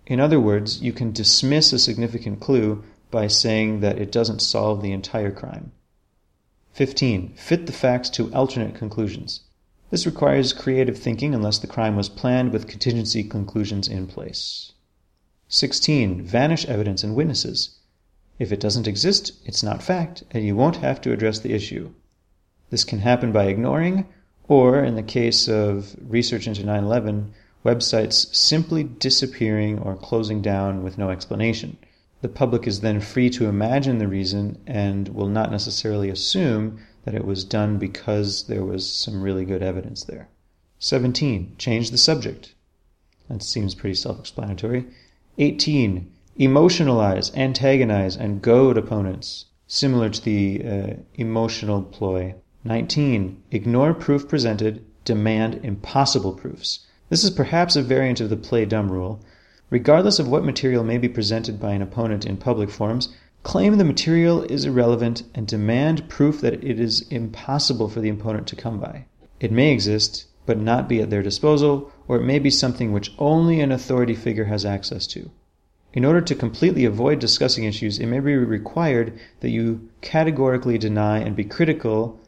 In 0.08 0.18
other 0.18 0.40
words, 0.40 0.82
you 0.82 0.92
can 0.92 1.12
dismiss 1.12 1.72
a 1.72 1.78
significant 1.78 2.40
clue 2.40 2.82
by 3.12 3.28
saying 3.28 3.78
that 3.78 4.00
it 4.00 4.10
doesn't 4.10 4.42
solve 4.42 4.82
the 4.82 4.90
entire 4.90 5.30
crime. 5.30 5.70
15. 6.72 7.34
Fit 7.36 7.66
the 7.66 7.72
facts 7.72 8.10
to 8.10 8.34
alternate 8.34 8.74
conclusions. 8.74 9.42
This 9.90 10.04
requires 10.04 10.52
creative 10.52 10.98
thinking 10.98 11.32
unless 11.32 11.58
the 11.58 11.68
crime 11.68 11.94
was 11.94 12.08
planned 12.08 12.52
with 12.52 12.66
contingency 12.66 13.22
conclusions 13.22 13.86
in 13.86 14.08
place. 14.08 14.72
16. 15.46 16.22
Vanish 16.24 16.64
evidence 16.64 17.04
and 17.04 17.14
witnesses. 17.14 17.78
If 18.40 18.50
it 18.50 18.58
doesn't 18.58 18.88
exist, 18.88 19.30
it's 19.44 19.62
not 19.62 19.80
fact, 19.80 20.24
and 20.32 20.44
you 20.44 20.56
won't 20.56 20.78
have 20.78 21.00
to 21.02 21.12
address 21.12 21.38
the 21.38 21.52
issue. 21.52 21.92
This 22.70 22.84
can 22.84 23.00
happen 23.00 23.32
by 23.32 23.46
ignoring, 23.46 24.06
or 24.46 24.82
in 24.84 24.94
the 24.94 25.02
case 25.02 25.48
of 25.48 25.96
research 26.00 26.46
into 26.46 26.64
9 26.64 26.84
11, 26.84 27.32
websites 27.64 28.34
simply 28.34 28.84
disappearing 28.84 29.78
or 29.78 29.96
closing 29.96 30.40
down 30.40 30.82
with 30.82 30.96
no 30.96 31.10
explanation. 31.10 31.76
The 32.22 32.28
public 32.28 32.66
is 32.66 32.80
then 32.80 33.00
free 33.00 33.28
to 33.30 33.46
imagine 33.46 33.98
the 33.98 34.06
reason 34.06 34.58
and 34.66 35.08
will 35.08 35.28
not 35.28 35.50
necessarily 35.50 36.10
assume 36.10 36.78
that 37.04 37.14
it 37.14 37.24
was 37.24 37.44
done 37.44 37.78
because 37.78 38.46
there 38.46 38.64
was 38.64 38.88
some 38.88 39.22
really 39.22 39.44
good 39.44 39.62
evidence 39.62 40.04
there. 40.04 40.28
17. 40.78 41.56
Change 41.58 41.90
the 41.90 41.98
subject. 41.98 42.54
That 43.28 43.42
seems 43.42 43.74
pretty 43.74 43.94
self 43.94 44.20
explanatory. 44.20 44.86
18. 45.38 46.12
Emotionalize, 46.38 47.34
antagonize, 47.34 48.16
and 48.16 48.42
goad 48.42 48.78
opponents, 48.78 49.46
similar 49.66 50.08
to 50.08 50.22
the 50.22 50.64
uh, 50.64 50.94
emotional 51.14 51.82
ploy. 51.82 52.34
19. 52.62 53.42
Ignore 53.50 53.94
proof 53.94 54.28
presented, 54.28 54.84
demand 55.06 55.60
impossible 55.62 56.34
proofs. 56.34 56.80
This 57.08 57.24
is 57.24 57.30
perhaps 57.30 57.74
a 57.74 57.82
variant 57.82 58.20
of 58.20 58.28
the 58.28 58.36
play 58.36 58.66
dumb 58.66 58.92
rule. 58.92 59.18
Regardless 59.70 60.18
of 60.18 60.28
what 60.28 60.44
material 60.44 60.84
may 60.84 60.98
be 60.98 61.08
presented 61.08 61.58
by 61.58 61.72
an 61.72 61.80
opponent 61.80 62.26
in 62.26 62.36
public 62.36 62.68
forums, 62.68 63.08
claim 63.42 63.78
the 63.78 63.84
material 63.84 64.42
is 64.42 64.66
irrelevant 64.66 65.22
and 65.34 65.46
demand 65.46 66.06
proof 66.10 66.42
that 66.42 66.62
it 66.62 66.78
is 66.78 67.08
impossible 67.08 67.88
for 67.88 68.00
the 68.00 68.10
opponent 68.10 68.46
to 68.48 68.56
come 68.56 68.78
by. 68.78 69.06
It 69.40 69.50
may 69.50 69.72
exist, 69.72 70.26
but 70.44 70.58
not 70.58 70.86
be 70.86 71.00
at 71.00 71.08
their 71.08 71.22
disposal, 71.22 71.90
or 72.08 72.16
it 72.16 72.24
may 72.24 72.38
be 72.38 72.50
something 72.50 72.92
which 72.92 73.14
only 73.18 73.60
an 73.60 73.72
authority 73.72 74.14
figure 74.14 74.44
has 74.44 74.66
access 74.66 75.06
to. 75.06 75.30
In 75.94 76.04
order 76.04 76.20
to 76.20 76.34
completely 76.34 76.84
avoid 76.84 77.20
discussing 77.20 77.64
issues, 77.64 77.98
it 77.98 78.06
may 78.06 78.20
be 78.20 78.36
required 78.36 79.18
that 79.40 79.48
you 79.48 79.88
categorically 80.02 80.76
deny 80.76 81.20
and 81.20 81.34
be 81.34 81.44
critical 81.44 82.20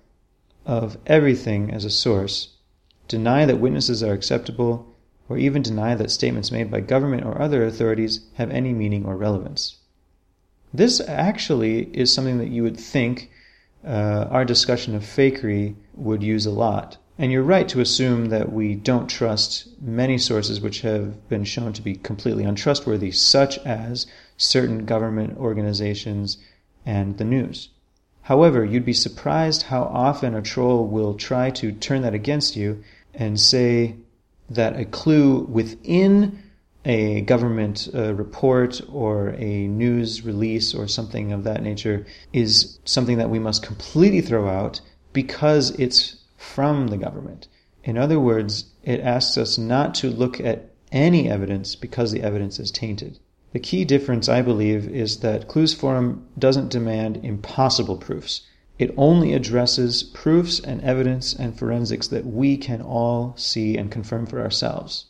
of 0.67 0.97
everything 1.07 1.71
as 1.71 1.85
a 1.85 1.91
source, 1.91 2.57
deny 3.09 3.45
that 3.45 3.61
witnesses 3.61 4.03
are 4.03 4.13
acceptable, 4.13 4.95
or 5.29 5.39
even 5.39 5.63
deny 5.63 5.95
that 5.95 6.11
statements 6.11 6.53
made 6.53 6.71
by 6.71 6.81
government 6.81 7.25
or 7.25 7.41
other 7.41 7.65
authorities 7.65 8.21
have 8.35 8.51
any 8.51 8.73
meaning 8.73 9.05
or 9.05 9.17
relevance. 9.17 9.77
This 10.75 11.01
actually 11.01 11.91
is 11.93 12.13
something 12.13 12.39
that 12.39 12.49
you 12.49 12.63
would 12.63 12.79
think 12.79 13.31
uh, 13.85 14.27
our 14.31 14.45
discussion 14.45 14.95
of 14.95 15.03
fakery 15.03 15.75
would 15.95 16.23
use 16.23 16.47
a 16.47 16.51
lot. 16.51 16.97
And 17.19 17.31
you're 17.31 17.43
right 17.43 17.69
to 17.69 17.81
assume 17.81 18.31
that 18.31 18.53
we 18.53 18.75
don't 18.75 19.07
trust 19.07 19.69
many 19.81 20.17
sources 20.17 20.61
which 20.61 20.81
have 20.81 21.29
been 21.29 21.45
shown 21.45 21.73
to 21.75 21.83
be 21.83 21.97
completely 21.97 22.45
untrustworthy, 22.45 23.11
such 23.11 23.59
as 23.59 24.07
certain 24.37 24.87
government 24.87 25.37
organizations 25.37 26.39
and 26.87 27.19
the 27.19 27.25
news. 27.25 27.69
However, 28.23 28.65
you'd 28.65 28.85
be 28.85 28.93
surprised 28.93 29.63
how 29.63 29.83
often 29.83 30.35
a 30.35 30.43
troll 30.43 30.87
will 30.87 31.15
try 31.15 31.51
to 31.51 31.73
turn 31.73 32.03
that 32.03 32.15
against 32.15 32.57
you 32.57 32.83
and 33.15 33.39
say 33.39 33.97
that 34.49 34.79
a 34.79 34.85
clue 34.85 35.41
within 35.41 36.43
a 36.85 37.21
government 37.23 37.89
uh, 37.95 38.15
report 38.15 38.81
or 38.93 39.31
a 39.39 39.67
news 39.69 40.25
release 40.25 40.75
or 40.75 40.89
something 40.89 41.33
of 41.33 41.45
that 41.45 41.63
nature 41.63 42.07
is 42.33 42.79
something 42.85 43.19
that 43.19 43.31
we 43.31 43.39
must 43.39 43.63
completely 43.63 44.21
throw 44.21 44.49
out 44.49 44.81
because 45.13 45.71
it's 45.79 46.17
from 46.37 46.89
the 46.89 46.97
government. 46.97 47.49
In 47.85 47.99
other 47.99 48.19
words, 48.19 48.67
it 48.83 49.01
asks 49.01 49.37
us 49.37 49.59
not 49.59 49.95
to 49.97 50.11
look 50.11 50.41
at 50.41 50.71
any 50.91 51.29
evidence 51.29 51.75
because 51.75 52.13
the 52.13 52.23
evidence 52.23 52.59
is 52.59 52.71
tainted. 52.71 53.19
The 53.53 53.61
key 53.61 53.85
difference, 53.85 54.31
I 54.31 54.41
believe, 54.41 54.89
is 54.89 55.19
that 55.19 55.47
Clues 55.47 55.75
Forum 55.75 56.27
doesn't 56.39 56.71
demand 56.71 57.19
impossible 57.23 57.99
proofs. 57.99 58.43
It 58.79 58.95
only 58.97 59.35
addresses 59.35 60.03
proofs 60.03 60.59
and 60.59 60.81
evidence 60.81 61.35
and 61.35 61.59
forensics 61.59 62.09
that 62.09 62.25
we 62.25 62.57
can 62.57 62.81
all 62.81 63.35
see 63.37 63.77
and 63.77 63.91
confirm 63.91 64.25
for 64.25 64.41
ourselves. 64.41 65.05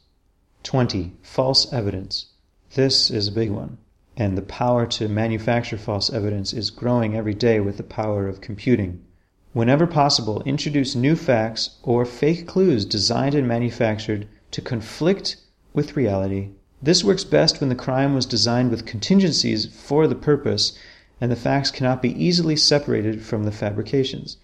20. 0.64 1.12
False 1.22 1.72
evidence. 1.72 2.26
This 2.74 3.10
is 3.10 3.28
a 3.28 3.32
big 3.32 3.50
one. 3.50 3.78
And 4.16 4.36
the 4.36 4.42
power 4.42 4.86
to 4.86 5.08
manufacture 5.08 5.78
false 5.78 6.12
evidence 6.12 6.52
is 6.52 6.70
growing 6.70 7.16
every 7.16 7.34
day 7.34 7.60
with 7.60 7.76
the 7.76 7.84
power 7.84 8.26
of 8.26 8.40
computing. 8.40 9.04
Whenever 9.52 9.86
possible, 9.86 10.42
introduce 10.42 10.96
new 10.96 11.14
facts 11.14 11.78
or 11.82 12.04
fake 12.04 12.48
clues 12.48 12.84
designed 12.84 13.36
and 13.36 13.46
manufactured 13.46 14.26
to 14.50 14.60
conflict 14.60 15.36
with 15.72 15.96
reality. 15.96 16.50
This 16.82 17.04
works 17.04 17.22
best 17.22 17.60
when 17.60 17.68
the 17.68 17.76
crime 17.76 18.12
was 18.12 18.26
designed 18.26 18.72
with 18.72 18.86
contingencies 18.86 19.66
for 19.66 20.08
the 20.08 20.16
purpose 20.16 20.76
and 21.20 21.30
the 21.30 21.36
facts 21.36 21.70
cannot 21.70 22.02
be 22.02 22.10
easily 22.20 22.56
separated 22.56 23.22
from 23.22 23.44
the 23.44 23.52
fabrications. 23.52 24.38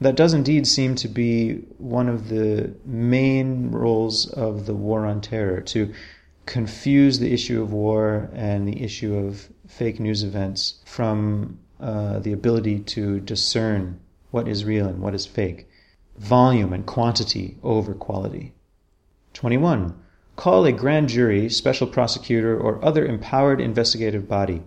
That 0.00 0.16
does 0.16 0.34
indeed 0.34 0.66
seem 0.66 0.96
to 0.96 1.06
be 1.06 1.58
one 1.78 2.08
of 2.08 2.28
the 2.28 2.74
main 2.84 3.70
roles 3.70 4.28
of 4.28 4.66
the 4.66 4.74
war 4.74 5.06
on 5.06 5.20
terror 5.20 5.60
to 5.60 5.92
confuse 6.46 7.20
the 7.20 7.32
issue 7.32 7.62
of 7.62 7.72
war 7.72 8.28
and 8.32 8.66
the 8.66 8.82
issue 8.82 9.14
of 9.14 9.48
fake 9.68 10.00
news 10.00 10.24
events 10.24 10.80
from 10.84 11.58
uh, 11.78 12.18
the 12.18 12.32
ability 12.32 12.80
to 12.80 13.20
discern 13.20 14.00
what 14.32 14.48
is 14.48 14.64
real 14.64 14.88
and 14.88 15.00
what 15.00 15.14
is 15.14 15.26
fake, 15.26 15.68
volume 16.16 16.72
and 16.72 16.86
quantity 16.86 17.56
over 17.62 17.94
quality. 17.94 18.52
21. 19.34 19.94
Call 20.38 20.64
a 20.66 20.72
grand 20.72 21.08
jury, 21.08 21.50
special 21.50 21.88
prosecutor, 21.88 22.56
or 22.56 22.82
other 22.84 23.04
empowered 23.04 23.60
investigative 23.60 24.28
body. 24.28 24.62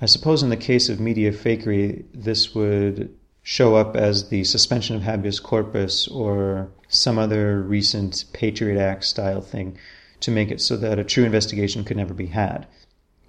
I 0.00 0.06
suppose 0.06 0.42
in 0.42 0.48
the 0.48 0.56
case 0.56 0.88
of 0.88 0.98
media 0.98 1.32
fakery, 1.32 2.06
this 2.14 2.54
would 2.54 3.14
show 3.42 3.76
up 3.76 3.94
as 3.94 4.30
the 4.30 4.44
suspension 4.44 4.96
of 4.96 5.02
habeas 5.02 5.38
corpus 5.38 6.08
or 6.08 6.70
some 6.88 7.18
other 7.18 7.60
recent 7.60 8.24
Patriot 8.32 8.80
Act 8.80 9.04
style 9.04 9.42
thing 9.42 9.76
to 10.20 10.30
make 10.30 10.50
it 10.50 10.62
so 10.62 10.78
that 10.78 10.98
a 10.98 11.04
true 11.04 11.26
investigation 11.26 11.84
could 11.84 11.98
never 11.98 12.14
be 12.14 12.28
had. 12.28 12.66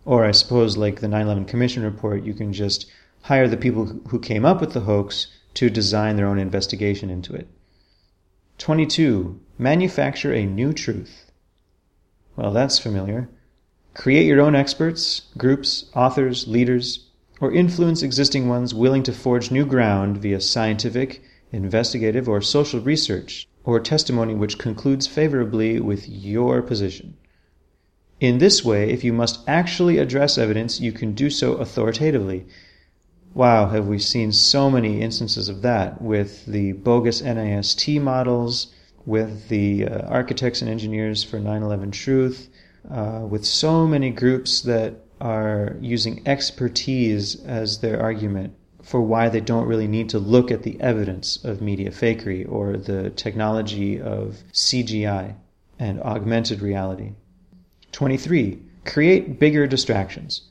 Or 0.05 0.23
I 0.23 0.31
suppose, 0.31 0.77
like 0.77 1.01
the 1.01 1.09
9 1.09 1.25
11 1.25 1.43
Commission 1.45 1.83
report, 1.83 2.23
you 2.23 2.33
can 2.33 2.53
just 2.53 2.89
hire 3.23 3.49
the 3.49 3.57
people 3.57 3.87
who 4.07 4.19
came 4.19 4.45
up 4.45 4.61
with 4.61 4.71
the 4.71 4.87
hoax 4.87 5.27
to 5.55 5.69
design 5.69 6.15
their 6.15 6.27
own 6.27 6.39
investigation 6.39 7.09
into 7.09 7.33
it. 7.35 7.49
22. 8.57 9.37
Manufacture 9.61 10.33
a 10.33 10.45
new 10.45 10.71
truth. 10.71 11.29
Well, 12.37 12.53
that's 12.53 12.79
familiar. 12.79 13.29
Create 13.93 14.25
your 14.25 14.39
own 14.39 14.55
experts, 14.55 15.23
groups, 15.37 15.91
authors, 15.93 16.47
leaders, 16.47 17.09
or 17.41 17.51
influence 17.51 18.01
existing 18.01 18.47
ones 18.47 18.73
willing 18.73 19.03
to 19.03 19.11
forge 19.11 19.51
new 19.51 19.65
ground 19.65 20.17
via 20.17 20.39
scientific, 20.39 21.21
investigative, 21.51 22.29
or 22.29 22.39
social 22.39 22.79
research, 22.79 23.49
or 23.65 23.81
testimony 23.81 24.33
which 24.33 24.57
concludes 24.57 25.07
favorably 25.07 25.81
with 25.81 26.07
your 26.07 26.61
position. 26.61 27.17
In 28.21 28.37
this 28.37 28.63
way, 28.63 28.89
if 28.89 29.03
you 29.03 29.11
must 29.11 29.41
actually 29.45 29.97
address 29.97 30.37
evidence, 30.37 30.79
you 30.79 30.93
can 30.93 31.11
do 31.13 31.29
so 31.29 31.55
authoritatively 31.55 32.45
wow, 33.33 33.67
have 33.67 33.87
we 33.87 33.99
seen 33.99 34.31
so 34.31 34.69
many 34.71 35.01
instances 35.01 35.49
of 35.49 35.61
that 35.61 36.01
with 36.01 36.45
the 36.45 36.71
bogus 36.71 37.21
NIST 37.21 38.01
models, 38.01 38.73
with 39.09 39.47
the 39.47 39.87
uh, 39.87 40.01
architects 40.07 40.61
and 40.61 40.69
engineers 40.69 41.23
for 41.23 41.39
9 41.39 41.63
11 41.63 41.89
Truth, 41.89 42.47
uh, 42.91 43.25
with 43.27 43.43
so 43.43 43.87
many 43.87 44.11
groups 44.11 44.61
that 44.61 44.93
are 45.19 45.75
using 45.81 46.21
expertise 46.27 47.43
as 47.43 47.79
their 47.79 47.99
argument 47.99 48.53
for 48.83 49.01
why 49.01 49.27
they 49.27 49.41
don't 49.41 49.65
really 49.65 49.87
need 49.87 50.09
to 50.09 50.19
look 50.19 50.51
at 50.51 50.61
the 50.61 50.79
evidence 50.79 51.43
of 51.43 51.59
media 51.59 51.89
fakery 51.89 52.47
or 52.47 52.77
the 52.77 53.09
technology 53.09 53.99
of 53.99 54.43
CGI 54.53 55.33
and 55.79 55.99
augmented 56.01 56.61
reality. 56.61 57.13
23. 57.91 58.59
Create 58.85 59.39
bigger 59.39 59.65
distractions. 59.65 60.41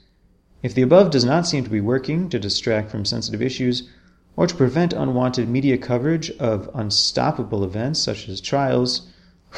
If 0.65 0.75
the 0.75 0.83
above 0.83 1.13
does 1.13 1.25
not 1.25 1.47
seem 1.47 1.63
to 1.63 1.71
be 1.71 1.81
working 1.81 2.29
to 2.31 2.41
distract 2.41 2.91
from 2.91 3.05
sensitive 3.05 3.41
issues 3.41 3.89
or 4.39 4.47
to 4.47 4.55
prevent 4.55 4.93
unwanted 4.93 5.49
media 5.49 5.77
coverage 5.77 6.31
of 6.39 6.71
unstoppable 6.73 7.65
events 7.65 7.99
such 7.99 8.29
as 8.29 8.41
trials, 8.41 9.09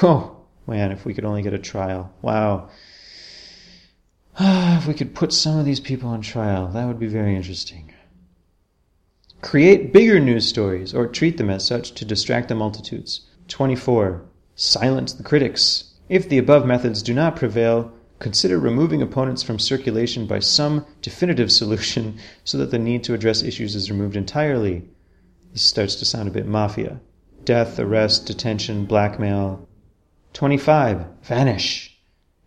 oh 0.03 0.35
man, 0.67 0.91
if 0.91 1.05
we 1.05 1.13
could 1.13 1.27
only 1.27 1.43
get 1.43 1.53
a 1.53 1.59
trial. 1.59 2.11
Wow. 2.23 2.71
if 4.41 4.87
we 4.87 4.95
could 4.95 5.15
put 5.15 5.35
some 5.35 5.59
of 5.59 5.67
these 5.67 5.81
people 5.81 6.09
on 6.09 6.23
trial, 6.23 6.69
that 6.69 6.87
would 6.87 6.99
be 6.99 7.09
very 7.09 7.37
interesting. 7.37 7.93
Create 9.43 9.93
bigger 9.93 10.19
news 10.19 10.49
stories 10.49 10.95
or 10.95 11.07
treat 11.07 11.37
them 11.37 11.51
as 11.51 11.67
such 11.67 11.93
to 11.93 12.07
distract 12.07 12.49
the 12.49 12.55
multitudes. 12.55 13.27
24. 13.49 14.23
Silence 14.55 15.13
the 15.13 15.23
critics. 15.23 15.93
If 16.09 16.31
the 16.31 16.39
above 16.39 16.65
methods 16.65 17.03
do 17.03 17.13
not 17.13 17.37
prevail, 17.37 17.93
Consider 18.21 18.59
removing 18.59 19.01
opponents 19.01 19.43
from 19.43 19.59
circulation 19.59 20.27
by 20.27 20.41
some 20.41 20.85
definitive 21.01 21.51
solution 21.51 22.19
so 22.45 22.59
that 22.59 22.71
the 22.71 22.79
need 22.79 23.03
to 23.05 23.15
address 23.15 23.43
issues 23.43 23.75
is 23.75 23.91
removed 23.91 24.15
entirely. 24.15 24.83
This 25.55 25.63
starts 25.63 25.95
to 25.97 26.05
sound 26.05 26.29
a 26.29 26.31
bit 26.31 26.47
mafia. 26.47 27.01
death, 27.47 27.79
arrest, 27.79 28.27
detention, 28.27 28.85
blackmail. 28.85 29.67
25. 30.35 31.07
Vanish. 31.23 31.99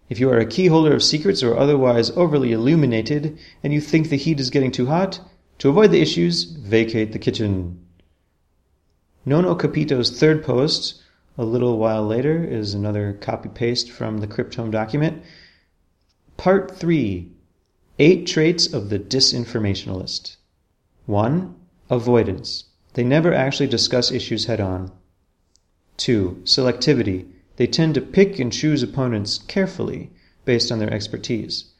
If 0.10 0.20
you 0.20 0.30
are 0.30 0.38
a 0.38 0.46
key 0.46 0.68
holder 0.68 0.94
of 0.94 1.02
secrets 1.02 1.42
or 1.42 1.58
otherwise 1.58 2.12
overly 2.12 2.52
illuminated 2.52 3.40
and 3.64 3.74
you 3.74 3.82
think 3.82 4.10
the 4.10 4.16
heat 4.16 4.40
is 4.40 4.52
getting 4.52 4.72
too 4.72 4.86
hot, 4.86 5.22
to 5.58 5.70
avoid 5.70 5.90
the 5.90 6.02
issues, 6.02 6.44
vacate 6.44 7.14
the 7.14 7.20
kitchen. 7.20 7.84
nonhocapito's 9.26 10.12
third 10.20 10.44
post, 10.44 11.02
a 11.36 11.44
little 11.44 11.80
while 11.80 12.06
later, 12.06 12.44
is 12.44 12.76
another 12.76 13.14
copy 13.14 13.50
paste 13.50 13.90
from 13.90 14.20
the 14.20 14.28
Cryptome 14.28 14.70
document. 14.70 15.24
Part 16.44 16.76
3 16.78 17.32
Eight 18.00 18.28
Traits 18.28 18.68
of 18.74 18.90
the 18.90 19.00
Disinformationalist. 19.00 20.36
1. 21.06 21.56
Avoidance. 21.90 22.66
They 22.96 23.06
never 23.06 23.34
actually 23.34 23.68
discuss 23.68 24.12
issues 24.12 24.44
head 24.44 24.60
on. 24.60 24.92
2. 25.96 26.42
Selectivity. 26.44 27.28
They 27.56 27.66
tend 27.66 27.96
to 27.96 28.02
pick 28.02 28.40
and 28.40 28.52
choose 28.52 28.84
opponents 28.84 29.38
carefully 29.48 30.10
based 30.44 30.70
on 30.70 30.80
their 30.80 30.94
expertise. 30.94 31.72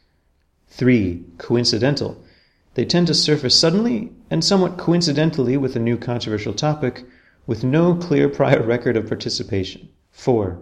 3. 0.68 1.22
Coincidental. 1.36 2.24
They 2.72 2.86
tend 2.86 3.08
to 3.08 3.14
surface 3.14 3.54
suddenly 3.54 4.12
and 4.30 4.42
somewhat 4.42 4.78
coincidentally 4.78 5.58
with 5.58 5.76
a 5.76 5.78
new 5.78 5.98
controversial 5.98 6.54
topic 6.54 7.04
with 7.46 7.64
no 7.64 7.94
clear 7.94 8.30
prior 8.30 8.62
record 8.62 8.96
of 8.96 9.08
participation. 9.08 9.90
4. 10.12 10.58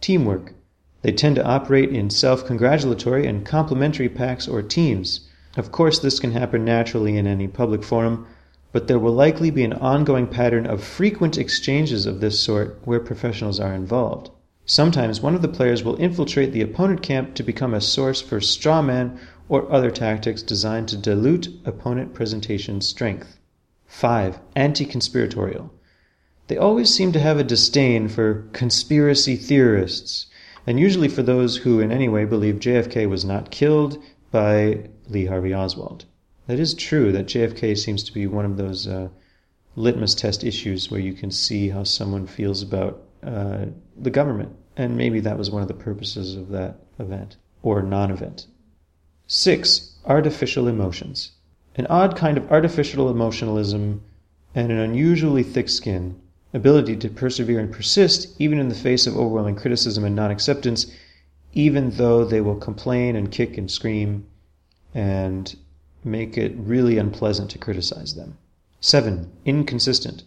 Teamwork. 0.00 0.54
They 1.02 1.10
tend 1.10 1.34
to 1.34 1.44
operate 1.44 1.90
in 1.90 2.10
self 2.10 2.46
congratulatory 2.46 3.26
and 3.26 3.44
complementary 3.44 4.08
packs 4.08 4.46
or 4.46 4.62
teams. 4.62 5.28
Of 5.56 5.72
course, 5.72 5.98
this 5.98 6.20
can 6.20 6.30
happen 6.30 6.64
naturally 6.64 7.16
in 7.16 7.26
any 7.26 7.48
public 7.48 7.82
forum, 7.82 8.24
but 8.70 8.86
there 8.86 9.00
will 9.00 9.12
likely 9.12 9.50
be 9.50 9.64
an 9.64 9.72
ongoing 9.72 10.28
pattern 10.28 10.64
of 10.64 10.82
frequent 10.82 11.36
exchanges 11.36 12.06
of 12.06 12.20
this 12.20 12.38
sort 12.38 12.78
where 12.84 13.00
professionals 13.00 13.58
are 13.58 13.74
involved. 13.74 14.30
Sometimes 14.64 15.20
one 15.20 15.34
of 15.34 15.42
the 15.42 15.48
players 15.48 15.82
will 15.82 15.96
infiltrate 15.96 16.52
the 16.52 16.62
opponent 16.62 17.02
camp 17.02 17.34
to 17.34 17.42
become 17.42 17.74
a 17.74 17.80
source 17.80 18.20
for 18.20 18.40
straw 18.40 18.80
man 18.80 19.18
or 19.48 19.68
other 19.72 19.90
tactics 19.90 20.40
designed 20.40 20.88
to 20.90 20.96
dilute 20.96 21.48
opponent 21.64 22.14
presentation 22.14 22.80
strength. 22.80 23.38
5. 23.88 24.38
Anti 24.54 24.84
conspiratorial. 24.84 25.72
They 26.46 26.56
always 26.56 26.94
seem 26.94 27.10
to 27.10 27.20
have 27.20 27.38
a 27.38 27.44
disdain 27.44 28.06
for 28.06 28.44
conspiracy 28.52 29.34
theorists, 29.34 30.26
and 30.66 30.78
usually 30.78 31.08
for 31.08 31.22
those 31.22 31.56
who 31.58 31.80
in 31.80 31.90
any 31.90 32.08
way 32.08 32.24
believe 32.24 32.56
JFK 32.56 33.08
was 33.08 33.24
not 33.24 33.50
killed 33.50 34.02
by 34.30 34.88
Lee 35.08 35.26
Harvey 35.26 35.54
Oswald. 35.54 36.04
That 36.46 36.58
is 36.58 36.74
true 36.74 37.12
that 37.12 37.26
JFK 37.26 37.76
seems 37.76 38.02
to 38.04 38.12
be 38.12 38.26
one 38.26 38.44
of 38.44 38.56
those 38.56 38.86
uh, 38.86 39.08
litmus 39.76 40.14
test 40.14 40.44
issues 40.44 40.90
where 40.90 41.00
you 41.00 41.12
can 41.12 41.30
see 41.30 41.68
how 41.68 41.84
someone 41.84 42.26
feels 42.26 42.62
about 42.62 43.02
uh, 43.22 43.66
the 43.96 44.10
government, 44.10 44.54
and 44.76 44.96
maybe 44.96 45.20
that 45.20 45.38
was 45.38 45.50
one 45.50 45.62
of 45.62 45.68
the 45.68 45.74
purposes 45.74 46.36
of 46.36 46.48
that 46.48 46.76
event 46.98 47.36
or 47.62 47.82
non 47.82 48.10
event. 48.10 48.46
Six, 49.26 49.96
artificial 50.04 50.68
emotions. 50.68 51.32
An 51.76 51.86
odd 51.86 52.16
kind 52.16 52.36
of 52.36 52.50
artificial 52.50 53.08
emotionalism 53.08 54.02
and 54.54 54.70
an 54.70 54.78
unusually 54.78 55.42
thick 55.42 55.68
skin 55.68 56.20
ability 56.54 56.96
to 56.96 57.08
persevere 57.08 57.58
and 57.58 57.72
persist 57.72 58.28
even 58.38 58.58
in 58.58 58.68
the 58.68 58.74
face 58.74 59.06
of 59.06 59.16
overwhelming 59.16 59.56
criticism 59.56 60.04
and 60.04 60.14
non 60.14 60.30
acceptance, 60.30 60.86
even 61.54 61.90
though 61.90 62.24
they 62.24 62.40
will 62.40 62.56
complain 62.56 63.16
and 63.16 63.30
kick 63.30 63.56
and 63.56 63.70
scream 63.70 64.26
and 64.94 65.56
make 66.04 66.36
it 66.36 66.52
really 66.56 66.98
unpleasant 66.98 67.50
to 67.50 67.58
criticize 67.58 68.14
them. 68.14 68.36
7. 68.80 69.30
Inconsistent. 69.44 70.24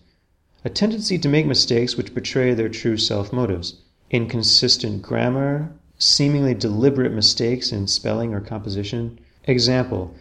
A 0.63 0.69
tendency 0.69 1.17
to 1.19 1.29
make 1.29 1.45
mistakes 1.45 1.95
which 1.95 2.15
betray 2.15 2.53
their 2.53 2.69
true 2.69 2.97
self 2.97 3.31
motives. 3.31 3.75
Inconsistent 4.09 5.01
grammar, 5.01 5.71
seemingly 5.97 6.53
deliberate 6.53 7.11
mistakes 7.11 7.71
in 7.71 7.87
spelling 7.87 8.33
or 8.33 8.41
composition. 8.41 9.19
Example 9.43 10.15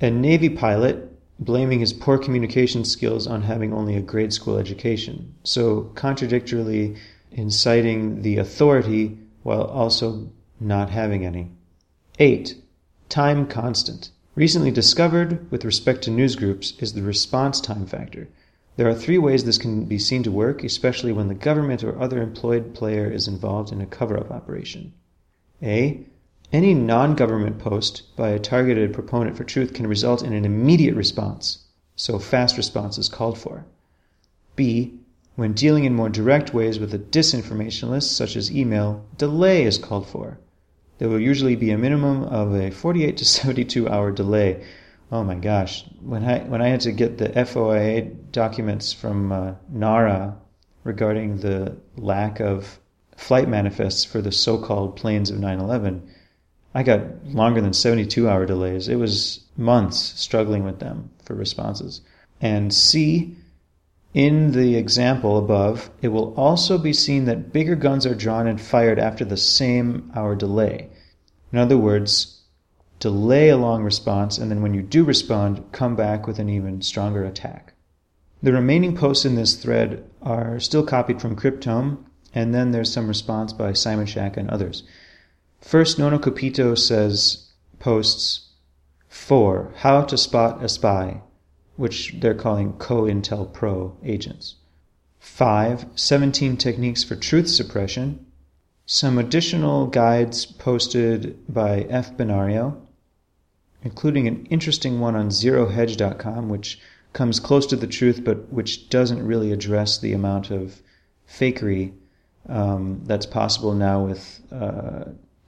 A 0.00 0.10
Navy 0.10 0.48
pilot 0.48 1.13
blaming 1.38 1.80
his 1.80 1.92
poor 1.92 2.18
communication 2.18 2.84
skills 2.84 3.26
on 3.26 3.42
having 3.42 3.72
only 3.72 3.96
a 3.96 4.00
grade 4.00 4.32
school 4.32 4.58
education. 4.58 5.34
So, 5.42 5.90
contradictorily 5.94 6.96
inciting 7.32 8.22
the 8.22 8.38
authority 8.38 9.18
while 9.42 9.64
also 9.64 10.30
not 10.60 10.90
having 10.90 11.26
any. 11.26 11.50
8. 12.18 12.56
Time 13.08 13.46
constant. 13.46 14.10
Recently 14.36 14.70
discovered 14.70 15.50
with 15.50 15.64
respect 15.64 16.02
to 16.02 16.10
news 16.10 16.36
groups 16.36 16.74
is 16.78 16.92
the 16.92 17.02
response 17.02 17.60
time 17.60 17.86
factor. 17.86 18.28
There 18.76 18.88
are 18.88 18.94
three 18.94 19.18
ways 19.18 19.44
this 19.44 19.58
can 19.58 19.84
be 19.84 19.98
seen 19.98 20.22
to 20.24 20.32
work, 20.32 20.64
especially 20.64 21.12
when 21.12 21.28
the 21.28 21.34
government 21.34 21.84
or 21.84 22.00
other 22.00 22.20
employed 22.20 22.74
player 22.74 23.08
is 23.08 23.28
involved 23.28 23.70
in 23.70 23.80
a 23.80 23.86
cover 23.86 24.18
up 24.18 24.30
operation. 24.30 24.92
A. 25.62 26.04
Any 26.54 26.72
non 26.72 27.16
government 27.16 27.58
post 27.58 28.14
by 28.14 28.28
a 28.28 28.38
targeted 28.38 28.92
proponent 28.92 29.36
for 29.36 29.42
truth 29.42 29.74
can 29.74 29.88
result 29.88 30.22
in 30.22 30.32
an 30.32 30.44
immediate 30.44 30.94
response, 30.94 31.64
so 31.96 32.20
fast 32.20 32.56
response 32.56 32.96
is 32.96 33.08
called 33.08 33.36
for. 33.36 33.64
B. 34.54 35.00
When 35.34 35.52
dealing 35.52 35.82
in 35.82 35.96
more 35.96 36.08
direct 36.08 36.54
ways 36.54 36.78
with 36.78 36.94
a 36.94 36.98
disinformationalist, 37.00 38.04
such 38.04 38.36
as 38.36 38.54
email, 38.54 39.04
delay 39.18 39.64
is 39.64 39.78
called 39.78 40.06
for. 40.06 40.38
There 40.98 41.08
will 41.08 41.18
usually 41.18 41.56
be 41.56 41.72
a 41.72 41.76
minimum 41.76 42.22
of 42.22 42.54
a 42.54 42.70
48 42.70 43.16
to 43.16 43.24
72 43.24 43.88
hour 43.88 44.12
delay. 44.12 44.64
Oh 45.10 45.24
my 45.24 45.34
gosh, 45.34 45.84
when 46.02 46.22
I, 46.22 46.38
when 46.44 46.62
I 46.62 46.68
had 46.68 46.82
to 46.82 46.92
get 46.92 47.18
the 47.18 47.30
FOIA 47.30 48.14
documents 48.30 48.92
from 48.92 49.32
uh, 49.32 49.54
NARA 49.70 50.36
regarding 50.84 51.38
the 51.38 51.76
lack 51.96 52.38
of 52.38 52.78
flight 53.16 53.48
manifests 53.48 54.04
for 54.04 54.22
the 54.22 54.30
so 54.30 54.56
called 54.56 54.94
planes 54.94 55.30
of 55.30 55.40
9 55.40 55.58
11, 55.58 56.08
I 56.74 56.82
got 56.82 57.00
longer 57.26 57.60
than 57.60 57.72
72 57.72 58.28
hour 58.28 58.46
delays. 58.46 58.88
It 58.88 58.96
was 58.96 59.44
months 59.56 59.98
struggling 60.20 60.64
with 60.64 60.80
them 60.80 61.10
for 61.24 61.34
responses. 61.34 62.00
And 62.40 62.74
C, 62.74 63.36
in 64.12 64.52
the 64.52 64.76
example 64.76 65.38
above, 65.38 65.90
it 66.02 66.08
will 66.08 66.34
also 66.34 66.76
be 66.76 66.92
seen 66.92 67.26
that 67.26 67.52
bigger 67.52 67.76
guns 67.76 68.06
are 68.06 68.14
drawn 68.14 68.46
and 68.46 68.60
fired 68.60 68.98
after 68.98 69.24
the 69.24 69.36
same 69.36 70.10
hour 70.16 70.34
delay. 70.34 70.88
In 71.52 71.58
other 71.58 71.78
words, 71.78 72.42
delay 72.98 73.48
a 73.48 73.56
long 73.56 73.84
response, 73.84 74.38
and 74.38 74.50
then 74.50 74.62
when 74.62 74.74
you 74.74 74.82
do 74.82 75.04
respond, 75.04 75.64
come 75.72 75.94
back 75.94 76.26
with 76.26 76.38
an 76.38 76.48
even 76.48 76.82
stronger 76.82 77.24
attack. 77.24 77.74
The 78.42 78.52
remaining 78.52 78.96
posts 78.96 79.24
in 79.24 79.36
this 79.36 79.54
thread 79.54 80.04
are 80.22 80.58
still 80.58 80.84
copied 80.84 81.20
from 81.20 81.36
Cryptome, 81.36 82.04
and 82.34 82.52
then 82.52 82.72
there's 82.72 82.92
some 82.92 83.06
response 83.06 83.52
by 83.52 83.72
Simon 83.72 84.06
Shack 84.06 84.36
and 84.36 84.50
others. 84.50 84.82
First, 85.64 85.96
nonhocapito 85.96 86.76
says, 86.76 87.46
posts, 87.78 88.50
4. 89.08 89.72
How 89.76 90.02
to 90.02 90.18
spot 90.18 90.62
a 90.62 90.68
spy, 90.68 91.22
which 91.76 92.14
they're 92.20 92.34
calling 92.34 92.74
COINTELPRO 92.74 93.96
agents. 94.04 94.56
5. 95.18 95.86
17 95.96 96.58
techniques 96.58 97.02
for 97.02 97.16
truth 97.16 97.48
suppression. 97.48 98.26
Some 98.84 99.16
additional 99.16 99.86
guides 99.86 100.44
posted 100.44 101.42
by 101.48 101.86
F. 101.88 102.14
Benario, 102.14 102.76
including 103.82 104.28
an 104.28 104.44
interesting 104.50 105.00
one 105.00 105.16
on 105.16 105.30
zerohedge.com, 105.30 106.50
which 106.50 106.78
comes 107.14 107.40
close 107.40 107.64
to 107.68 107.76
the 107.76 107.86
truth 107.86 108.22
but 108.22 108.52
which 108.52 108.90
doesn't 108.90 109.26
really 109.26 109.50
address 109.50 109.96
the 109.96 110.12
amount 110.12 110.50
of 110.50 110.82
fakery 111.26 111.94
um, 112.50 113.00
that's 113.04 113.24
possible 113.24 113.72
now 113.72 114.04
with 114.04 114.42
uh, 114.52 115.04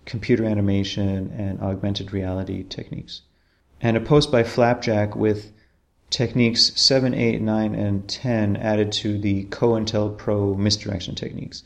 computer 0.07 0.45
animation 0.45 1.35
and 1.37 1.61
augmented 1.61 2.13
reality 2.13 2.63
techniques. 2.63 3.23
And 3.81 3.97
a 3.97 4.01
post 4.01 4.33
by 4.33 4.43
Flapjack 4.43 5.15
with 5.15 5.53
techniques 6.09 6.73
7, 6.77 7.13
8, 7.13 7.43
9, 7.43 7.75
and 7.75 8.09
10 8.09 8.57
added 8.57 8.93
to 8.93 9.19
the 9.19 9.45
COINTELPRO 9.47 10.57
misdirection 10.57 11.15
techniques. 11.15 11.63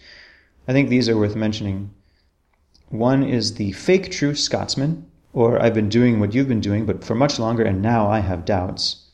I 0.67 0.73
think 0.73 0.89
these 0.89 1.09
are 1.09 1.17
worth 1.17 1.37
mentioning. 1.37 1.91
One 2.89 3.23
is 3.23 3.55
the 3.55 3.73
fake 3.73 4.11
true 4.11 4.35
Scotsman, 4.35 5.07
or 5.33 5.63
I've 5.63 5.75
been 5.75 5.89
doing 5.89 6.19
what 6.19 6.35
you've 6.35 6.49
been 6.49 6.61
doing, 6.61 6.87
but 6.87 7.05
for 7.05 7.15
much 7.15 7.39
longer, 7.39 7.63
and 7.63 7.81
now 7.81 8.09
I 8.09 8.21
have 8.21 8.45
doubts. 8.45 9.07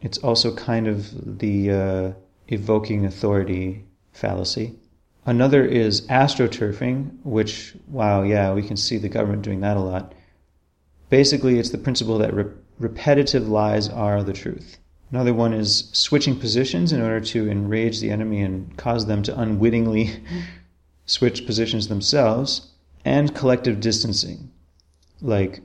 It's 0.00 0.18
also 0.18 0.54
kind 0.54 0.88
of 0.88 1.38
the 1.38 1.70
uh, 1.70 2.12
evoking 2.48 3.04
authority 3.04 3.84
fallacy. 4.12 4.74
Another 5.24 5.64
is 5.64 6.02
astroturfing, 6.02 7.10
which, 7.22 7.74
wow, 7.86 8.22
yeah, 8.22 8.52
we 8.52 8.62
can 8.62 8.76
see 8.76 8.98
the 8.98 9.08
government 9.08 9.42
doing 9.42 9.60
that 9.60 9.76
a 9.76 9.80
lot. 9.80 10.14
Basically, 11.10 11.58
it's 11.58 11.70
the 11.70 11.78
principle 11.78 12.18
that 12.18 12.34
re- 12.34 12.50
repetitive 12.78 13.48
lies 13.48 13.88
are 13.88 14.22
the 14.24 14.32
truth. 14.32 14.78
Another 15.12 15.34
one 15.34 15.52
is 15.52 15.90
switching 15.92 16.38
positions 16.38 16.92
in 16.92 17.02
order 17.02 17.20
to 17.20 17.48
enrage 17.48 18.00
the 18.00 18.10
enemy 18.10 18.40
and 18.40 18.76
cause 18.76 19.06
them 19.06 19.22
to 19.22 19.38
unwittingly 19.38 20.10
switch 21.06 21.46
positions 21.46 21.88
themselves, 21.88 22.70
and 23.04 23.34
collective 23.34 23.80
distancing. 23.80 24.50
Like, 25.20 25.60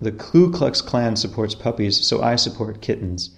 the 0.00 0.12
Ku 0.12 0.50
Klux 0.50 0.80
Klan 0.80 1.16
supports 1.16 1.54
puppies, 1.54 2.06
so 2.06 2.22
I 2.22 2.36
support 2.36 2.80
kittens. 2.80 3.30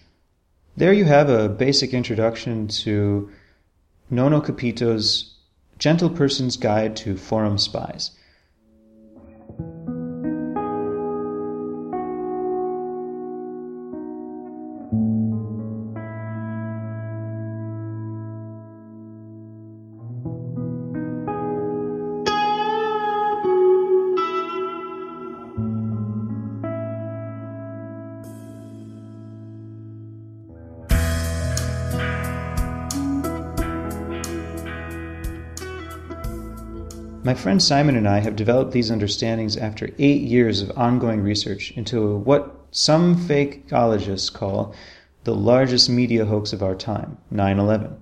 There 0.76 0.92
you 0.92 1.04
have 1.04 1.30
a 1.30 1.48
basic 1.48 1.94
introduction 1.94 2.68
to 2.68 3.30
nonhocapito's 4.10 5.34
Gentle 5.78 6.10
Person's 6.10 6.56
Guide 6.56 6.96
to 6.96 7.16
Forum 7.16 7.58
Spies. 7.58 8.12
My 37.26 37.34
friend 37.34 37.60
Simon 37.60 37.96
and 37.96 38.06
I 38.06 38.20
have 38.20 38.36
developed 38.36 38.70
these 38.70 38.88
understandings 38.88 39.56
after 39.56 39.90
eight 39.98 40.22
years 40.22 40.62
of 40.62 40.70
ongoing 40.78 41.22
research 41.22 41.72
into 41.72 42.18
what 42.18 42.54
some 42.70 43.16
fakeologists 43.16 44.32
call 44.32 44.72
the 45.24 45.34
largest 45.34 45.90
media 45.90 46.26
hoax 46.26 46.52
of 46.52 46.62
our 46.62 46.76
time 46.76 47.18
9 47.32 47.58
11. 47.58 47.96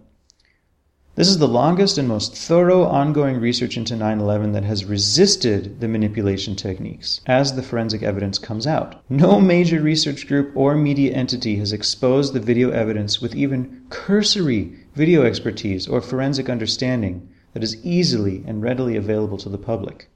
This 1.15 1.29
is 1.29 1.39
the 1.39 1.49
longest 1.49 1.97
and 1.97 2.07
most 2.07 2.37
thorough 2.37 2.85
ongoing 2.85 3.41
research 3.41 3.79
into 3.79 3.97
9 3.97 4.21
11 4.21 4.53
that 4.53 4.65
has 4.65 4.85
resisted 4.85 5.81
the 5.81 5.89
manipulation 5.89 6.55
techniques 6.55 7.23
as 7.25 7.55
the 7.55 7.63
forensic 7.63 8.03
evidence 8.03 8.39
comes 8.39 8.67
out. 8.67 9.03
No 9.09 9.41
major 9.41 9.81
research 9.81 10.29
group 10.29 10.55
or 10.55 10.75
media 10.75 11.15
entity 11.15 11.57
has 11.57 11.73
exposed 11.73 12.35
the 12.35 12.41
video 12.41 12.73
evidence 12.73 13.23
with 13.23 13.35
even 13.35 13.87
cursory 13.89 14.75
video 14.95 15.23
expertise 15.23 15.89
or 15.89 16.03
forensic 16.03 16.51
understanding 16.51 17.27
that 17.55 17.63
is 17.63 17.83
easily 17.85 18.45
and 18.47 18.63
readily 18.63 18.97
available 18.97 19.39
to 19.39 19.49
the 19.49 19.59
public. 19.59 20.09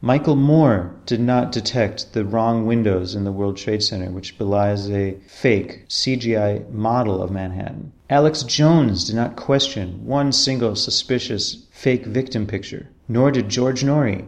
Michael 0.00 0.36
Moore 0.36 0.94
did 1.06 1.20
not 1.20 1.50
detect 1.50 2.12
the 2.12 2.24
wrong 2.24 2.66
windows 2.66 3.16
in 3.16 3.24
the 3.24 3.32
World 3.32 3.56
Trade 3.56 3.82
Center, 3.82 4.12
which 4.12 4.38
belies 4.38 4.88
a 4.88 5.16
fake 5.26 5.86
CGI 5.88 6.70
model 6.70 7.20
of 7.20 7.32
Manhattan. 7.32 7.92
Alex 8.08 8.44
Jones 8.44 9.02
did 9.02 9.16
not 9.16 9.34
question 9.34 10.06
one 10.06 10.30
single 10.30 10.76
suspicious 10.76 11.66
fake 11.72 12.06
victim 12.06 12.46
picture, 12.46 12.88
nor 13.08 13.32
did 13.32 13.48
George 13.48 13.82
Noory, 13.82 14.26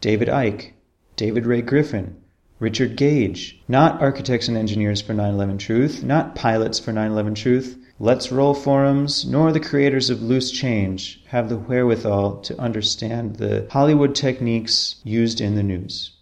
David 0.00 0.26
Icke, 0.26 0.72
David 1.14 1.46
Ray 1.46 1.62
Griffin, 1.62 2.16
Richard 2.62 2.94
Gage, 2.94 3.60
not 3.66 4.00
architects 4.00 4.46
and 4.46 4.56
engineers 4.56 5.00
for 5.00 5.14
9 5.14 5.34
11 5.34 5.58
Truth, 5.58 6.04
not 6.04 6.36
pilots 6.36 6.78
for 6.78 6.92
9 6.92 7.10
11 7.10 7.34
Truth, 7.34 7.76
Let's 7.98 8.30
Roll 8.30 8.54
forums, 8.54 9.26
nor 9.26 9.50
the 9.50 9.58
creators 9.58 10.10
of 10.10 10.22
Loose 10.22 10.52
Change 10.52 11.24
have 11.26 11.48
the 11.48 11.56
wherewithal 11.56 12.36
to 12.42 12.56
understand 12.60 13.34
the 13.34 13.66
Hollywood 13.72 14.14
techniques 14.14 15.00
used 15.02 15.40
in 15.40 15.56
the 15.56 15.64
news. 15.64 16.12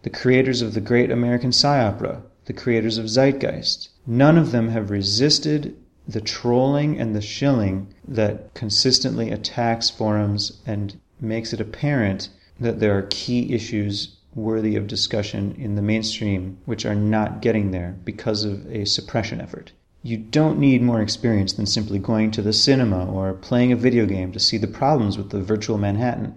The 0.00 0.08
creators 0.08 0.62
of 0.62 0.72
the 0.72 0.80
great 0.80 1.10
American 1.10 1.52
Psy 1.52 1.84
Opera, 1.84 2.22
the 2.46 2.54
creators 2.54 2.96
of 2.96 3.10
Zeitgeist, 3.10 3.90
none 4.06 4.38
of 4.38 4.52
them 4.52 4.70
have 4.70 4.88
resisted 4.88 5.76
the 6.08 6.22
trolling 6.22 6.98
and 6.98 7.14
the 7.14 7.20
shilling 7.20 7.88
that 8.08 8.54
consistently 8.54 9.30
attacks 9.30 9.90
forums 9.90 10.62
and 10.64 10.98
makes 11.20 11.52
it 11.52 11.60
apparent 11.60 12.30
that 12.58 12.80
there 12.80 12.96
are 12.96 13.06
key 13.10 13.52
issues 13.52 14.16
worthy 14.34 14.76
of 14.76 14.86
discussion 14.86 15.54
in 15.58 15.74
the 15.74 15.82
mainstream 15.82 16.58
which 16.64 16.86
are 16.86 16.94
not 16.94 17.42
getting 17.42 17.70
there 17.70 17.96
because 18.04 18.44
of 18.44 18.66
a 18.70 18.84
suppression 18.84 19.40
effort. 19.40 19.72
You 20.02 20.16
don't 20.16 20.58
need 20.58 20.82
more 20.82 21.02
experience 21.02 21.52
than 21.52 21.66
simply 21.66 21.98
going 21.98 22.30
to 22.30 22.42
the 22.42 22.52
cinema 22.52 23.10
or 23.10 23.34
playing 23.34 23.72
a 23.72 23.76
video 23.76 24.06
game 24.06 24.32
to 24.32 24.40
see 24.40 24.56
the 24.56 24.66
problems 24.66 25.18
with 25.18 25.30
the 25.30 25.42
virtual 25.42 25.76
Manhattan. 25.76 26.34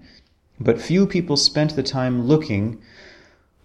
But 0.59 0.81
few 0.81 1.07
people 1.07 1.37
spent 1.37 1.75
the 1.75 1.83
time 1.83 2.27
looking 2.27 2.81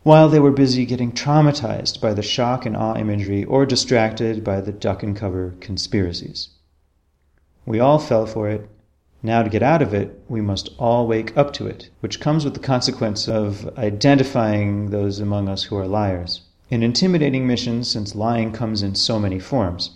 while 0.05 0.29
they 0.29 0.39
were 0.39 0.53
busy 0.53 0.87
getting 0.87 1.13
traumatized 1.13 2.01
by 2.01 2.15
the 2.15 2.23
shock 2.23 2.65
and 2.65 2.77
awe 2.77 2.97
imagery 2.97 3.45
or 3.45 3.67
distracted 3.67 4.45
by 4.45 4.61
the 4.61 4.73
duck 4.73 5.03
and 5.03 5.17
cover 5.17 5.55
conspiracies. 5.61 6.51
We 7.67 7.81
all 7.81 7.99
fell 7.99 8.25
for 8.25 8.49
it. 8.49 8.71
Now, 9.23 9.43
to 9.43 9.51
get 9.51 9.63
out 9.63 9.83
of 9.83 9.93
it, 9.93 10.21
we 10.29 10.41
must 10.41 10.71
all 10.79 11.07
wake 11.07 11.37
up 11.37 11.53
to 11.55 11.67
it, 11.67 11.91
which 12.01 12.21
comes 12.21 12.45
with 12.45 12.55
the 12.55 12.61
consequence 12.61 13.29
of 13.29 13.69
identifying 13.77 14.91
those 14.91 15.19
among 15.19 15.49
us 15.49 15.65
who 15.65 15.77
are 15.77 15.87
liars 15.87 16.43
an 16.71 16.83
intimidating 16.83 17.47
mission 17.47 17.83
since 17.83 18.15
lying 18.15 18.53
comes 18.53 18.83
in 18.83 18.95
so 18.95 19.19
many 19.19 19.39
forms. 19.39 19.91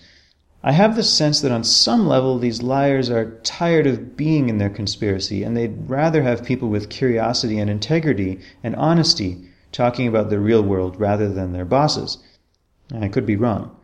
I 0.64 0.72
have 0.72 0.96
the 0.96 1.02
sense 1.02 1.40
that 1.40 1.52
on 1.52 1.64
some 1.64 2.06
level 2.06 2.38
these 2.38 2.62
liars 2.62 3.10
are 3.10 3.38
tired 3.42 3.86
of 3.86 4.16
being 4.16 4.48
in 4.48 4.58
their 4.58 4.70
conspiracy 4.70 5.42
and 5.42 5.56
they'd 5.56 5.88
rather 5.88 6.22
have 6.22 6.44
people 6.44 6.68
with 6.68 6.88
curiosity 6.88 7.58
and 7.58 7.68
integrity 7.68 8.38
and 8.62 8.76
honesty 8.76 9.48
talking 9.70 10.06
about 10.06 10.30
the 10.30 10.38
real 10.38 10.62
world 10.62 10.98
rather 10.98 11.28
than 11.28 11.52
their 11.52 11.64
bosses. 11.64 12.18
I 12.94 13.08
could 13.08 13.26
be 13.26 13.36
wrong. 13.36 13.76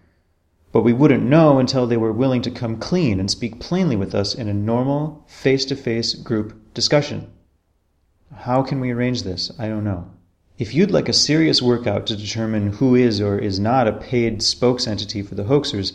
But 0.71 0.83
we 0.83 0.93
wouldn't 0.93 1.23
know 1.23 1.59
until 1.59 1.87
they 1.87 1.97
were 1.97 2.13
willing 2.13 2.43
to 2.43 2.51
come 2.51 2.77
clean 2.77 3.19
and 3.19 3.31
speak 3.31 3.59
plainly 3.59 3.97
with 3.97 4.15
us 4.15 4.35
in 4.35 4.49
a 4.49 4.55
normal, 4.55 5.25
face 5.27 5.65
to 5.67 5.77
face 5.77 6.15
group 6.15 6.55
discussion. 6.75 7.29
How 8.35 8.63
can 8.63 8.79
we 8.79 8.91
arrange 8.91 9.23
this? 9.23 9.51
I 9.59 9.69
don't 9.69 9.85
know. 9.85 10.11
If 10.59 10.75
you'd 10.75 10.91
like 10.91 11.09
a 11.09 11.15
serious 11.15 11.63
workout 11.63 12.07
to 12.09 12.17
determine 12.17 12.75
who 12.75 12.95
is 12.95 13.21
or 13.21 13.39
is 13.39 13.59
not 13.59 13.89
a 13.89 13.93
paid 13.93 14.43
spokes 14.43 14.87
entity 14.87 15.23
for 15.23 15.35
the 15.35 15.45
hoaxers, 15.45 15.95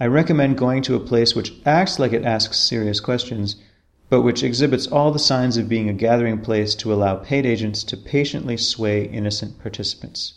I 0.00 0.06
recommend 0.06 0.58
going 0.58 0.82
to 0.82 0.96
a 0.96 1.00
place 1.00 1.36
which 1.36 1.52
acts 1.64 1.98
like 1.98 2.12
it 2.12 2.24
asks 2.24 2.58
serious 2.58 3.00
questions, 3.00 3.56
but 4.08 4.22
which 4.22 4.42
exhibits 4.42 4.86
all 4.86 5.12
the 5.12 5.18
signs 5.18 5.56
of 5.56 5.68
being 5.68 5.88
a 5.88 5.92
gathering 5.92 6.38
place 6.38 6.74
to 6.76 6.92
allow 6.92 7.16
paid 7.16 7.46
agents 7.46 7.84
to 7.84 7.96
patiently 7.96 8.56
sway 8.56 9.04
innocent 9.04 9.60
participants. 9.60 10.34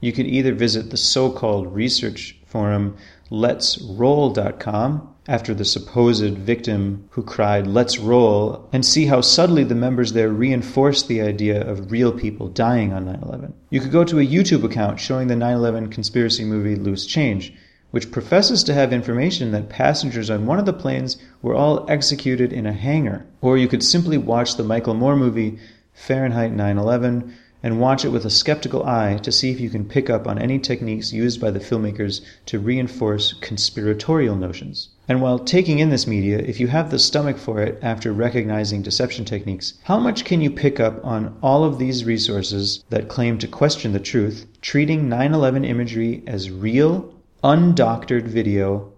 You 0.00 0.12
could 0.12 0.26
either 0.26 0.54
visit 0.54 0.90
the 0.90 0.96
so 0.96 1.30
called 1.30 1.74
research 1.74 2.40
forum 2.54 2.96
letsroll.com 3.32 5.12
after 5.26 5.52
the 5.54 5.64
supposed 5.64 6.38
victim 6.38 7.08
who 7.10 7.22
cried, 7.24 7.66
Let's 7.66 7.98
roll, 7.98 8.68
and 8.72 8.86
see 8.86 9.06
how 9.06 9.22
subtly 9.22 9.64
the 9.64 9.74
members 9.74 10.12
there 10.12 10.28
reinforced 10.28 11.08
the 11.08 11.20
idea 11.20 11.68
of 11.68 11.90
real 11.90 12.12
people 12.12 12.46
dying 12.46 12.92
on 12.92 13.06
9 13.06 13.18
11. 13.24 13.54
You 13.70 13.80
could 13.80 13.90
go 13.90 14.04
to 14.04 14.20
a 14.20 14.26
YouTube 14.26 14.62
account 14.62 15.00
showing 15.00 15.26
the 15.26 15.34
9 15.34 15.56
11 15.56 15.90
conspiracy 15.90 16.44
movie 16.44 16.76
Loose 16.76 17.06
Change, 17.06 17.52
which 17.90 18.12
professes 18.12 18.62
to 18.64 18.74
have 18.74 18.92
information 18.92 19.50
that 19.50 19.68
passengers 19.68 20.30
on 20.30 20.46
one 20.46 20.60
of 20.60 20.66
the 20.66 20.72
planes 20.72 21.16
were 21.42 21.56
all 21.56 21.90
executed 21.90 22.52
in 22.52 22.66
a 22.66 22.72
hangar. 22.72 23.26
Or 23.40 23.58
you 23.58 23.66
could 23.66 23.82
simply 23.82 24.16
watch 24.16 24.56
the 24.56 24.62
Michael 24.62 24.94
Moore 24.94 25.16
movie 25.16 25.58
Fahrenheit 25.92 26.52
9 26.52 26.78
11 26.78 27.34
and 27.64 27.80
watch 27.80 28.04
it 28.04 28.10
with 28.10 28.26
a 28.26 28.30
skeptical 28.30 28.84
eye 28.84 29.16
to 29.22 29.32
see 29.32 29.50
if 29.50 29.58
you 29.58 29.70
can 29.70 29.86
pick 29.86 30.10
up 30.10 30.28
on 30.28 30.38
any 30.38 30.58
techniques 30.58 31.14
used 31.14 31.40
by 31.40 31.50
the 31.50 31.58
filmmakers 31.58 32.20
to 32.44 32.58
reinforce 32.58 33.32
conspiratorial 33.40 34.36
notions. 34.36 34.90
And 35.08 35.22
while 35.22 35.38
taking 35.38 35.78
in 35.78 35.88
this 35.88 36.06
media, 36.06 36.36
if 36.36 36.60
you 36.60 36.66
have 36.66 36.90
the 36.90 36.98
stomach 36.98 37.38
for 37.38 37.62
it 37.62 37.78
after 37.80 38.12
recognizing 38.12 38.82
deception 38.82 39.24
techniques, 39.24 39.72
how 39.84 39.98
much 39.98 40.26
can 40.26 40.42
you 40.42 40.50
pick 40.50 40.78
up 40.78 41.02
on 41.02 41.38
all 41.42 41.64
of 41.64 41.78
these 41.78 42.04
resources 42.04 42.84
that 42.90 43.08
claim 43.08 43.38
to 43.38 43.48
question 43.48 43.94
the 43.94 43.98
truth, 43.98 44.46
treating 44.60 45.08
9 45.08 45.32
11 45.32 45.64
imagery 45.64 46.22
as 46.26 46.50
real, 46.50 47.14
undoctored 47.42 48.24
video 48.24 48.92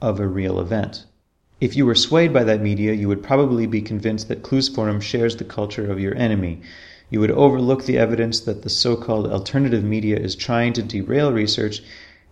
of 0.00 0.20
a 0.20 0.28
real 0.28 0.60
event? 0.60 1.04
If 1.60 1.76
you 1.76 1.84
were 1.84 1.96
swayed 1.96 2.32
by 2.32 2.44
that 2.44 2.60
media, 2.60 2.92
you 2.92 3.08
would 3.08 3.24
probably 3.24 3.66
be 3.66 3.82
convinced 3.82 4.28
that 4.28 4.44
Clues 4.44 4.68
Forum 4.68 5.00
shares 5.00 5.34
the 5.34 5.44
culture 5.44 5.90
of 5.90 5.98
your 5.98 6.14
enemy 6.14 6.62
you 7.14 7.20
would 7.20 7.30
overlook 7.30 7.84
the 7.84 7.96
evidence 7.96 8.40
that 8.40 8.62
the 8.62 8.68
so 8.68 8.96
called 8.96 9.28
alternative 9.28 9.84
media 9.84 10.16
is 10.16 10.34
trying 10.34 10.72
to 10.72 10.82
derail 10.82 11.32
research, 11.32 11.80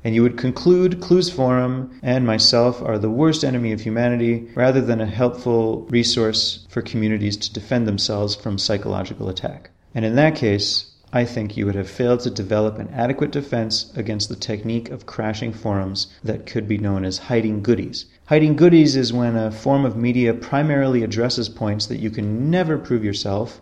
and 0.02 0.12
you 0.12 0.24
would 0.24 0.36
conclude 0.36 1.00
Clues 1.00 1.30
Forum 1.30 2.00
and 2.02 2.26
myself 2.26 2.82
are 2.82 2.98
the 2.98 3.08
worst 3.08 3.44
enemy 3.44 3.70
of 3.70 3.82
humanity 3.82 4.48
rather 4.56 4.80
than 4.80 5.00
a 5.00 5.06
helpful 5.06 5.86
resource 5.88 6.66
for 6.68 6.82
communities 6.82 7.36
to 7.36 7.52
defend 7.52 7.86
themselves 7.86 8.34
from 8.34 8.58
psychological 8.58 9.28
attack. 9.28 9.70
And 9.94 10.04
in 10.04 10.16
that 10.16 10.34
case, 10.34 10.90
I 11.12 11.26
think 11.26 11.56
you 11.56 11.64
would 11.66 11.76
have 11.76 11.88
failed 11.88 12.18
to 12.20 12.30
develop 12.30 12.80
an 12.80 12.88
adequate 12.88 13.30
defense 13.30 13.92
against 13.94 14.30
the 14.30 14.34
technique 14.34 14.90
of 14.90 15.06
crashing 15.06 15.52
forums 15.52 16.08
that 16.24 16.44
could 16.44 16.66
be 16.66 16.76
known 16.76 17.04
as 17.04 17.18
hiding 17.30 17.62
goodies. 17.62 18.06
Hiding 18.24 18.56
goodies 18.56 18.96
is 18.96 19.12
when 19.12 19.36
a 19.36 19.52
form 19.52 19.84
of 19.84 19.94
media 19.94 20.34
primarily 20.34 21.04
addresses 21.04 21.48
points 21.48 21.86
that 21.86 22.00
you 22.00 22.10
can 22.10 22.50
never 22.50 22.76
prove 22.76 23.04
yourself 23.04 23.60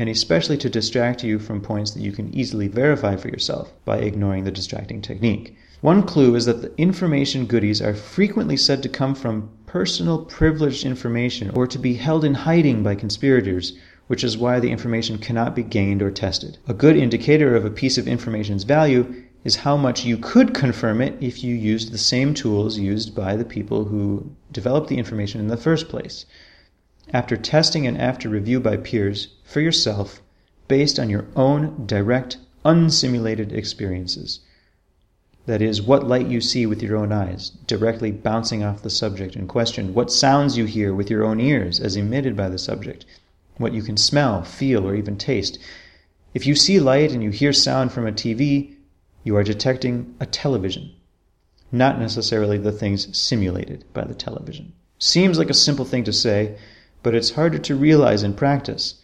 and 0.00 0.08
especially 0.08 0.56
to 0.56 0.70
distract 0.70 1.22
you 1.22 1.38
from 1.38 1.60
points 1.60 1.90
that 1.90 2.00
you 2.00 2.10
can 2.10 2.34
easily 2.34 2.68
verify 2.68 3.14
for 3.16 3.28
yourself 3.28 3.70
by 3.84 3.98
ignoring 3.98 4.44
the 4.44 4.50
distracting 4.50 5.02
technique. 5.02 5.54
One 5.82 6.04
clue 6.04 6.34
is 6.36 6.46
that 6.46 6.62
the 6.62 6.74
information 6.80 7.44
goodies 7.44 7.82
are 7.82 7.92
frequently 7.92 8.56
said 8.56 8.82
to 8.82 8.88
come 8.88 9.14
from 9.14 9.50
personal 9.66 10.24
privileged 10.24 10.86
information 10.86 11.50
or 11.50 11.66
to 11.66 11.78
be 11.78 11.92
held 11.96 12.24
in 12.24 12.32
hiding 12.32 12.82
by 12.82 12.94
conspirators, 12.94 13.74
which 14.06 14.24
is 14.24 14.38
why 14.38 14.58
the 14.58 14.70
information 14.70 15.18
cannot 15.18 15.54
be 15.54 15.62
gained 15.62 16.00
or 16.00 16.10
tested. 16.10 16.56
A 16.66 16.72
good 16.72 16.96
indicator 16.96 17.54
of 17.54 17.66
a 17.66 17.70
piece 17.70 17.98
of 17.98 18.08
information's 18.08 18.64
value 18.64 19.24
is 19.44 19.56
how 19.56 19.76
much 19.76 20.06
you 20.06 20.16
could 20.16 20.54
confirm 20.54 21.02
it 21.02 21.14
if 21.20 21.44
you 21.44 21.54
used 21.54 21.92
the 21.92 21.98
same 21.98 22.32
tools 22.32 22.78
used 22.78 23.14
by 23.14 23.36
the 23.36 23.44
people 23.44 23.84
who 23.84 24.34
developed 24.50 24.88
the 24.88 24.96
information 24.96 25.40
in 25.40 25.48
the 25.48 25.58
first 25.58 25.90
place. 25.90 26.24
After 27.12 27.36
testing 27.36 27.86
and 27.86 27.98
after 27.98 28.28
review 28.28 28.60
by 28.60 28.76
peers, 28.76 29.28
for 29.44 29.60
yourself, 29.60 30.22
based 30.68 30.98
on 30.98 31.10
your 31.10 31.26
own 31.34 31.84
direct, 31.86 32.36
unsimulated 32.64 33.52
experiences. 33.52 34.40
That 35.46 35.62
is, 35.62 35.82
what 35.82 36.06
light 36.06 36.28
you 36.28 36.40
see 36.40 36.66
with 36.66 36.82
your 36.82 36.96
own 36.96 37.10
eyes, 37.10 37.50
directly 37.66 38.12
bouncing 38.12 38.62
off 38.62 38.82
the 38.82 38.90
subject 38.90 39.34
in 39.34 39.48
question, 39.48 39.94
what 39.94 40.12
sounds 40.12 40.56
you 40.56 40.66
hear 40.66 40.94
with 40.94 41.10
your 41.10 41.24
own 41.24 41.40
ears 41.40 41.80
as 41.80 41.96
emitted 41.96 42.36
by 42.36 42.48
the 42.48 42.58
subject, 42.58 43.04
what 43.56 43.72
you 43.72 43.82
can 43.82 43.96
smell, 43.96 44.44
feel, 44.44 44.86
or 44.86 44.94
even 44.94 45.16
taste. 45.16 45.58
If 46.34 46.46
you 46.46 46.54
see 46.54 46.78
light 46.78 47.12
and 47.12 47.22
you 47.22 47.30
hear 47.30 47.52
sound 47.52 47.90
from 47.90 48.06
a 48.06 48.12
TV, 48.12 48.76
you 49.24 49.36
are 49.36 49.42
detecting 49.42 50.14
a 50.20 50.26
television, 50.26 50.92
not 51.72 51.98
necessarily 51.98 52.58
the 52.58 52.72
things 52.72 53.18
simulated 53.18 53.84
by 53.92 54.04
the 54.04 54.14
television. 54.14 54.72
Seems 54.98 55.38
like 55.38 55.50
a 55.50 55.54
simple 55.54 55.84
thing 55.84 56.04
to 56.04 56.12
say, 56.12 56.56
but 57.02 57.14
it's 57.14 57.30
harder 57.30 57.58
to 57.58 57.74
realize 57.74 58.22
in 58.22 58.34
practice. 58.34 58.94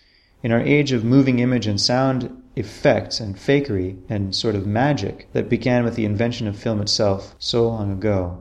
In 0.43 0.53
our 0.53 0.61
age 0.61 0.93
of 0.93 1.05
moving 1.05 1.39
image 1.39 1.67
and 1.67 1.81
sound 1.81 2.43
effects 2.57 3.21
and 3.21 3.37
fakery 3.37 3.99
and 4.09 4.35
sort 4.35 4.55
of 4.55 4.67
magic 4.67 5.29
that 5.33 5.49
began 5.49 5.85
with 5.85 5.95
the 5.95 6.05
invention 6.05 6.47
of 6.47 6.57
film 6.57 6.81
itself 6.81 7.35
so 7.39 7.67
long 7.69 7.93
ago. 7.93 8.39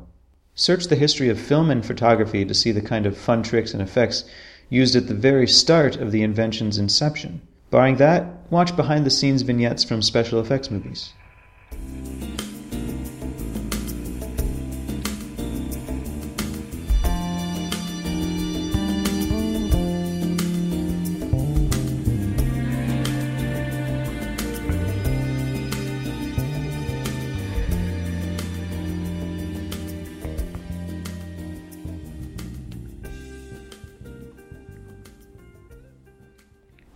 Search 0.56 0.88
the 0.88 0.96
history 0.96 1.28
of 1.30 1.40
film 1.40 1.70
and 1.70 1.86
photography 1.86 2.46
to 2.46 2.54
see 2.54 2.72
the 2.72 2.82
kind 2.82 3.06
of 3.06 3.18
fun 3.18 3.44
tricks 3.44 3.74
and 3.74 3.82
effects 3.82 4.24
used 4.70 4.96
at 4.96 5.08
the 5.08 5.14
very 5.14 5.48
start 5.48 5.98
of 5.98 6.12
the 6.12 6.24
invention's 6.24 6.78
inception. 6.78 7.42
Barring 7.72 7.98
that, 7.98 8.26
watch 8.50 8.76
behind 8.76 9.06
the 9.06 9.10
scenes 9.10 9.42
vignettes 9.42 9.84
from 9.84 10.02
special 10.02 10.40
effects 10.40 10.72
movies. 10.72 11.12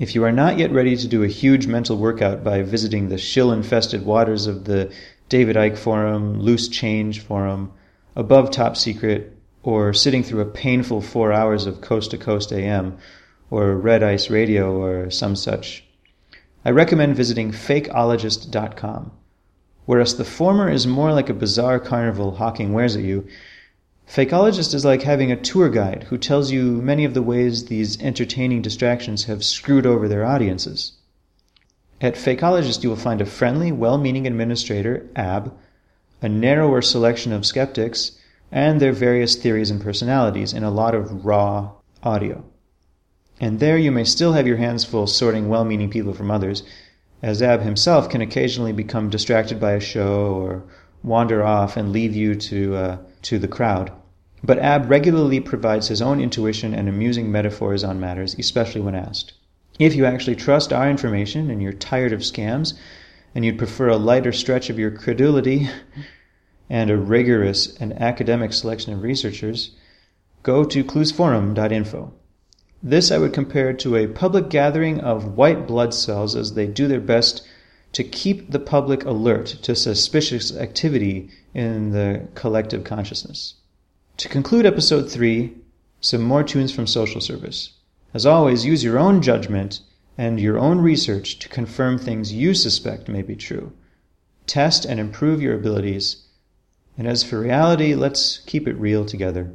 If 0.10 0.16
you 0.16 0.24
are 0.24 0.32
not 0.32 0.58
yet 0.58 0.72
ready 0.72 0.98
to 0.98 1.08
do 1.08 1.22
a 1.22 1.28
huge 1.28 1.68
mental 1.68 1.96
workout 1.96 2.44
by 2.44 2.64
visiting 2.64 3.10
the 3.10 3.20
shill 3.20 3.52
infested 3.52 4.04
waters 4.04 4.48
of 4.48 4.66
the 4.66 4.92
David 5.30 5.56
Icke 5.56 5.78
Forum, 5.78 6.40
Loose 6.40 6.68
Change 6.68 7.20
Forum, 7.20 7.72
Above 8.16 8.50
Top 8.50 8.76
Secret, 8.76 9.38
or 9.62 9.94
sitting 9.94 10.24
through 10.24 10.42
a 10.42 10.50
painful 10.50 11.02
four 11.02 11.32
hours 11.32 11.68
of 11.68 11.82
Coast 11.82 12.10
to 12.10 12.18
Coast 12.18 12.52
AM, 12.52 12.98
or 13.52 13.76
Red 13.76 14.02
Ice 14.02 14.32
Radio, 14.32 14.82
or 14.82 15.12
some 15.12 15.36
such, 15.36 15.84
I 16.66 16.72
recommend 16.72 17.16
visiting 17.16 17.52
fakeologist.com. 17.52 19.12
Whereas 19.86 20.18
the 20.18 20.26
former 20.26 20.72
is 20.72 20.88
more 20.88 21.14
like 21.14 21.30
a 21.30 21.36
bizarre 21.36 21.80
carnival 21.80 22.38
hawking 22.38 22.74
wares 22.74 22.96
at 22.96 23.04
you, 23.04 23.28
Fakeologist 24.10 24.74
is 24.74 24.84
like 24.84 25.04
having 25.04 25.32
a 25.32 25.36
tour 25.36 25.70
guide 25.70 26.08
who 26.10 26.18
tells 26.18 26.50
you 26.50 26.82
many 26.82 27.06
of 27.06 27.14
the 27.14 27.22
ways 27.22 27.66
these 27.66 28.02
entertaining 28.02 28.60
distractions 28.60 29.26
have 29.26 29.44
screwed 29.44 29.86
over 29.86 30.08
their 30.08 30.26
audiences. 30.26 30.94
At 32.02 32.16
Fakeologist, 32.16 32.82
you 32.82 32.90
will 32.90 32.96
find 32.96 33.22
a 33.22 33.26
friendly, 33.28 33.72
well 33.72 34.00
meaning 34.00 34.26
administrator, 34.26 35.06
AB, 35.16 35.52
a 36.24 36.28
narrower 36.28 36.82
selection 36.82 37.32
of 37.32 37.46
skeptics, 37.46 38.14
and 38.52 38.80
their 38.80 38.94
various 38.94 39.36
theories 39.36 39.70
and 39.70 39.80
personalities 39.80 40.54
in 40.54 40.64
a 40.64 40.72
lot 40.72 40.96
of 40.96 41.24
raw 41.24 41.74
audio. 42.02 42.44
And 43.40 43.60
there 43.60 43.78
you 43.78 43.92
may 43.92 44.06
still 44.06 44.34
have 44.34 44.48
your 44.48 44.58
hands 44.58 44.86
full 44.86 45.06
sorting 45.06 45.50
well 45.50 45.66
meaning 45.66 45.92
people 45.92 46.16
from 46.16 46.32
others, 46.32 46.64
as 47.22 47.44
Ab 47.44 47.62
himself 47.62 48.10
can 48.10 48.22
occasionally 48.22 48.74
become 48.74 49.12
distracted 49.12 49.60
by 49.60 49.74
a 49.74 49.80
show 49.80 50.34
or 50.34 50.64
wander 51.04 51.44
off 51.44 51.78
and 51.78 51.92
leave 51.92 52.16
you 52.16 52.34
to, 52.34 52.76
uh, 52.76 52.98
to 53.24 53.40
the 53.40 53.48
crowd. 53.48 53.92
But 54.44 54.60
Ab 54.60 54.90
regularly 54.90 55.40
provides 55.40 55.90
his 55.90 56.02
own 56.02 56.22
intuition 56.22 56.74
and 56.74 56.88
amusing 56.88 57.32
metaphors 57.32 57.84
on 57.84 58.00
matters, 58.00 58.36
especially 58.40 58.82
when 58.82 58.96
asked. 58.96 59.34
If 59.80 59.96
you 59.96 60.06
actually 60.06 60.36
trust 60.36 60.74
our 60.74 60.90
information 60.90 61.50
and 61.50 61.62
you're 61.62 61.74
tired 61.74 62.14
of 62.14 62.22
scams, 62.22 62.74
and 63.36 63.46
you'd 63.46 63.58
prefer 63.58 63.90
a 63.90 63.98
lighter 63.98 64.32
stretch 64.32 64.70
of 64.70 64.80
your 64.80 64.92
credulity 64.92 65.70
and 66.70 66.90
a 66.90 66.98
rigorous 66.98 67.76
and 67.78 67.94
academic 68.02 68.54
selection 68.54 68.94
of 68.94 69.04
researchers, 69.04 69.72
go 70.44 70.64
to 70.64 70.84
cluesforum.info. 70.84 72.14
This 72.82 73.12
I 73.12 73.18
would 73.18 73.34
compare 73.34 73.74
to 73.74 73.96
a 73.98 74.08
public 74.08 74.50
gathering 74.50 75.00
of 75.02 75.36
white 75.36 75.68
blood 75.68 75.94
cells 75.94 76.36
as 76.36 76.54
they 76.54 76.68
do 76.68 76.88
their 76.88 77.02
best 77.02 77.46
to 77.94 78.04
keep 78.04 78.52
the 78.52 78.60
public 78.60 79.04
alert 79.04 79.48
to 79.64 79.76
suspicious 79.76 80.56
activity 80.56 81.30
in 81.54 81.92
the 81.92 82.28
collective 82.36 82.84
consciousness. 82.84 83.56
To 84.18 84.30
conclude 84.30 84.66
episode 84.66 85.10
3, 85.10 85.54
some 86.02 86.22
more 86.22 86.44
tunes 86.44 86.72
from 86.72 86.88
social 86.88 87.22
service. 87.22 87.74
As 88.14 88.26
always, 88.26 88.66
use 88.66 88.84
your 88.84 88.98
own 88.98 89.22
judgment 89.22 89.82
and 90.18 90.40
your 90.40 90.58
own 90.58 90.80
research 90.80 91.40
to 91.40 91.50
confirm 91.50 91.98
things 91.98 92.34
you 92.34 92.54
suspect 92.54 93.08
may 93.08 93.22
be 93.22 93.36
true. 93.36 93.72
Test 94.48 94.84
and 94.84 95.00
improve 95.00 95.42
your 95.42 95.56
abilities. 95.56 96.26
And 96.98 97.08
as 97.08 97.24
for 97.24 97.40
reality, 97.40 97.96
let's 97.96 98.40
keep 98.40 98.68
it 98.68 98.74
real 98.74 99.06
together. 99.06 99.52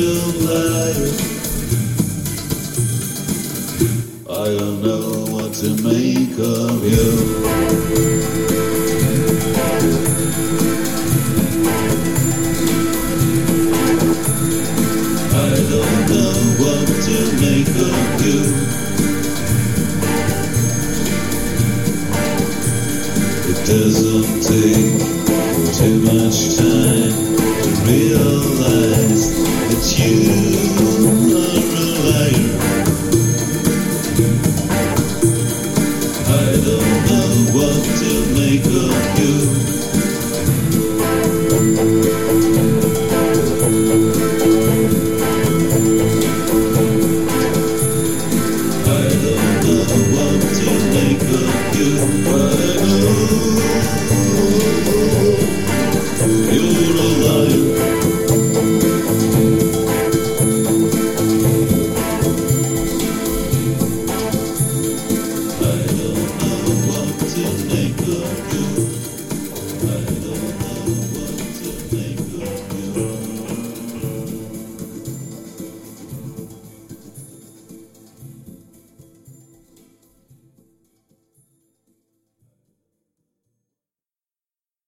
Such 0.00 1.19
a 1.19 1.19